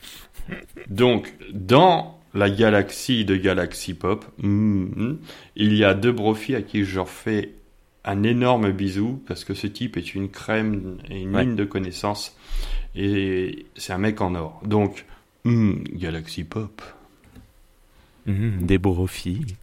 [0.89, 5.19] Donc, dans la galaxie de Galaxy Pop, mhm,
[5.57, 7.51] il y a deux Brophy à qui je fais
[8.09, 11.45] un énorme bisou parce que ce type est une crème et une Ouais.
[11.45, 12.37] mine de connaissances
[12.97, 14.61] et c'est un mec en or.
[14.65, 15.05] Donc,
[15.45, 16.83] mhm, Galaxy Pop,
[18.29, 19.57] Mhm, des filles.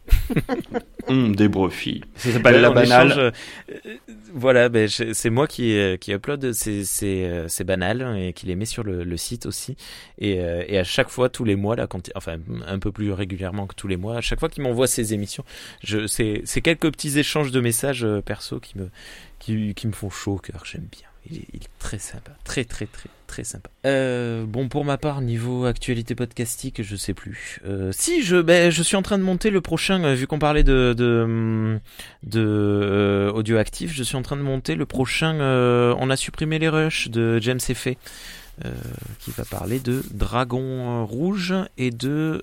[1.08, 2.02] mhm, des Brophy.
[2.16, 3.06] Ça s'appelle la banale.
[3.06, 3.30] échange, euh,
[3.70, 3.94] euh,
[4.34, 8.56] voilà, ben, c'est moi qui, euh, qui upload ces, ces, ces banales et qui les
[8.56, 9.76] met sur le, le site aussi.
[10.18, 13.12] Et, euh, et à chaque fois, tous les mois, là, quand, enfin, un peu plus
[13.12, 15.44] régulièrement que tous les mois, à chaque fois qu'il m'envoie ces émissions,
[16.08, 18.90] c'est, c'est quelques petits échanges de messages perso qui me,
[19.38, 20.64] qui, qui me font chaud au cœur.
[20.64, 21.06] J'aime bien.
[21.30, 23.70] Il est, très sympa, très très très très sympa.
[23.84, 27.60] Euh, bon pour ma part niveau actualité podcastique, je sais plus.
[27.66, 30.38] Euh, si je ben je suis en train de monter le prochain euh, vu qu'on
[30.38, 30.94] parlait de
[32.22, 35.36] de actif, je suis en train de monter le prochain.
[35.98, 37.98] on a supprimé les rushs de James Effet.
[39.18, 42.42] Qui va parler de Dragon Rouge et de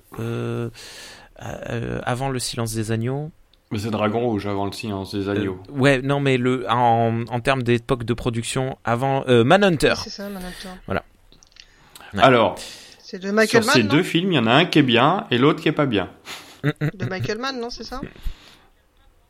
[1.38, 3.30] Avant le silence des agneaux.
[3.74, 5.58] Mais c'est Dragon Rouge avant le silence des agneaux.
[5.68, 9.94] Euh, ouais, non, mais le en, en termes d'époque de production, avant euh, Manhunter.
[10.04, 10.68] C'est ça, Manhunter.
[10.86, 10.94] ouais.
[12.18, 12.54] Alors,
[13.00, 14.82] C'est de Michael sur ces Mann, deux films, il y en a un qui est
[14.84, 16.08] bien et l'autre qui est pas bien.
[16.62, 18.00] De Michael Mann, non, c'est ça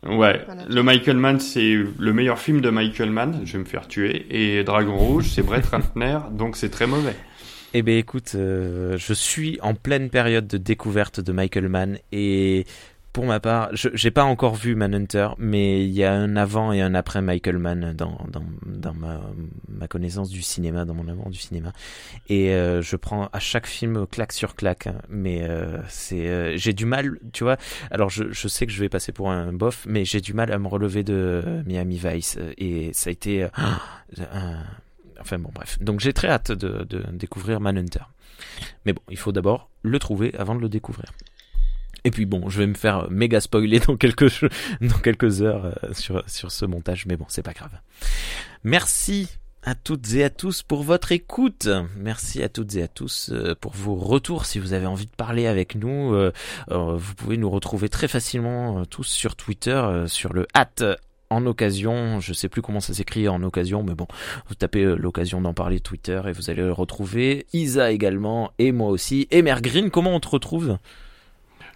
[0.06, 0.66] Ouais, Voilà.
[0.68, 4.26] le Michael Mann, c'est le meilleur film de Michael Mann, je vais me faire tuer,
[4.28, 7.16] et Dragon Rouge, c'est Brett Ratner, donc c'est très mauvais.
[7.72, 12.66] Eh ben écoute, euh, je suis en pleine période de découverte de Michael Mann et
[13.14, 16.72] pour ma part, je j'ai pas encore vu Manhunter, mais il y a un avant
[16.72, 19.20] et un après Michael Mann dans dans, dans ma,
[19.68, 21.72] ma connaissance du cinéma, dans mon amour du cinéma.
[22.28, 26.56] Et euh, je prends à chaque film claque sur claque, hein, mais euh, c'est euh,
[26.56, 27.56] j'ai du mal, tu vois.
[27.92, 30.52] Alors je je sais que je vais passer pour un bof, mais j'ai du mal
[30.52, 33.48] à me relever de euh, Miami Vice et ça a été euh,
[34.32, 34.58] un
[35.20, 35.78] Enfin bon, bref.
[35.80, 38.00] Donc j'ai très hâte de, de découvrir Manhunter.
[38.84, 41.12] Mais bon, il faut d'abord le trouver avant de le découvrir.
[42.04, 44.30] Et puis bon, je vais me faire méga spoiler dans quelques,
[44.82, 47.72] dans quelques heures euh, sur, sur ce montage, mais bon, c'est pas grave.
[48.62, 49.28] Merci
[49.62, 51.66] à toutes et à tous pour votre écoute.
[51.96, 54.44] Merci à toutes et à tous euh, pour vos retours.
[54.44, 56.30] Si vous avez envie de parler avec nous, euh,
[56.68, 60.98] vous pouvez nous retrouver très facilement tous sur Twitter, sur le hat
[61.30, 62.20] en occasion.
[62.20, 64.06] Je sais plus comment ça s'écrit en occasion, mais bon,
[64.48, 67.46] vous tapez l'occasion d'en parler Twitter et vous allez le retrouver.
[67.54, 69.26] Isa également et moi aussi.
[69.30, 70.76] Et Mère comment on te retrouve?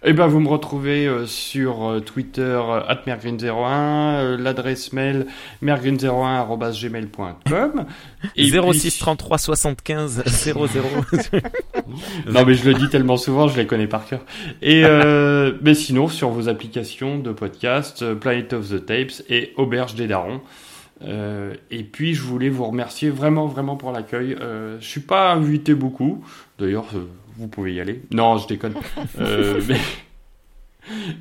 [0.03, 5.25] Eh ben, vous me retrouvez euh, sur euh, Twitter, euh, @mergreen01, euh, l'adresse mail
[5.61, 7.85] mergreen01@gmail.com.
[8.37, 10.67] Et 06 33 75 00.
[12.27, 14.21] Non, mais je le dis tellement souvent, je les connais par cœur.
[14.61, 19.95] Et euh, mais sinon, sur vos applications de podcast, Planet of the Tapes et Auberge
[19.95, 20.39] des Darons.
[21.03, 24.35] Euh, et puis, je voulais vous remercier vraiment, vraiment pour l'accueil.
[24.39, 26.23] Euh, je suis pas invité beaucoup.
[26.57, 27.07] D'ailleurs, euh,
[27.39, 28.01] vous pouvez y aller.
[28.11, 28.75] Non, je déconne.
[29.19, 29.79] Euh, mais...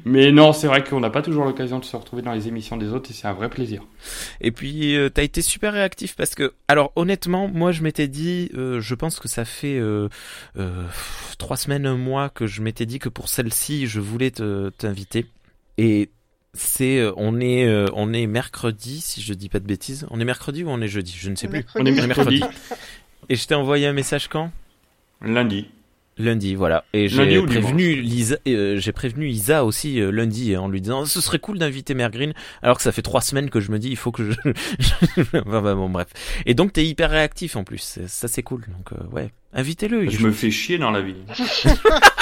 [0.05, 2.77] mais non, c'est vrai qu'on n'a pas toujours l'occasion de se retrouver dans les émissions
[2.77, 3.83] des autres et c'est un vrai plaisir.
[4.41, 8.51] Et puis euh, t'as été super réactif parce que, alors honnêtement, moi je m'étais dit,
[8.55, 10.09] euh, je pense que ça fait euh,
[10.59, 10.85] euh,
[11.39, 15.27] trois semaines, un mois que je m'étais dit que pour celle-ci, je voulais te t'inviter.
[15.77, 16.11] Et
[16.55, 20.07] c'est, on est, on est mercredi, si je dis pas de bêtises.
[20.11, 21.65] On est mercredi ou on est jeudi, je ne sais plus.
[21.77, 22.43] On est mercredi.
[23.29, 24.51] Et je t'ai envoyé un message quand?
[25.21, 25.69] Lundi.
[26.19, 26.85] Lundi, voilà.
[26.93, 31.21] Et j'ai prévenu Lisa, euh, j'ai prévenu Isa aussi euh, lundi en lui disant ce
[31.21, 33.89] serait cool d'inviter Mère Green, alors que ça fait trois semaines que je me dis
[33.89, 34.33] il faut que je.
[35.21, 36.09] enfin, bah, bon bref.
[36.45, 38.63] Et donc t'es hyper réactif en plus, ça c'est cool.
[38.63, 40.11] Donc euh, ouais, invitez-le.
[40.11, 41.15] Je me fais chier dans la vie.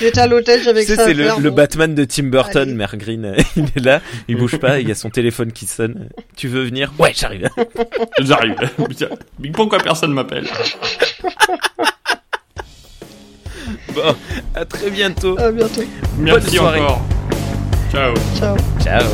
[0.00, 1.50] J'étais à l'hôtel, j'avais Tu sais, que ça à c'est le.
[1.50, 2.74] Batman de Tim Burton, Allez.
[2.74, 3.24] Mère Green.
[3.24, 6.08] euh, il est là, il bouge pas, il y a son téléphone qui sonne.
[6.36, 6.92] Tu veux venir?
[6.98, 7.48] Ouais, j'arrive.
[8.20, 8.56] J'arrive.
[9.38, 10.46] Mais pourquoi personne m'appelle?
[13.94, 14.14] Bon,
[14.54, 15.38] à très bientôt.
[15.38, 15.82] À bientôt.
[16.18, 16.80] Merci soirée.
[16.80, 17.06] encore.
[17.92, 18.14] Ciao.
[18.38, 18.56] Ciao.
[18.82, 19.04] Ciao.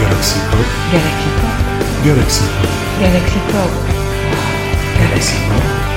[0.00, 3.99] Galaxy Pop, Galaxy Pop, Galaxy Pop, Galaxy Pop,
[5.20, 5.89] Galaxy Pop.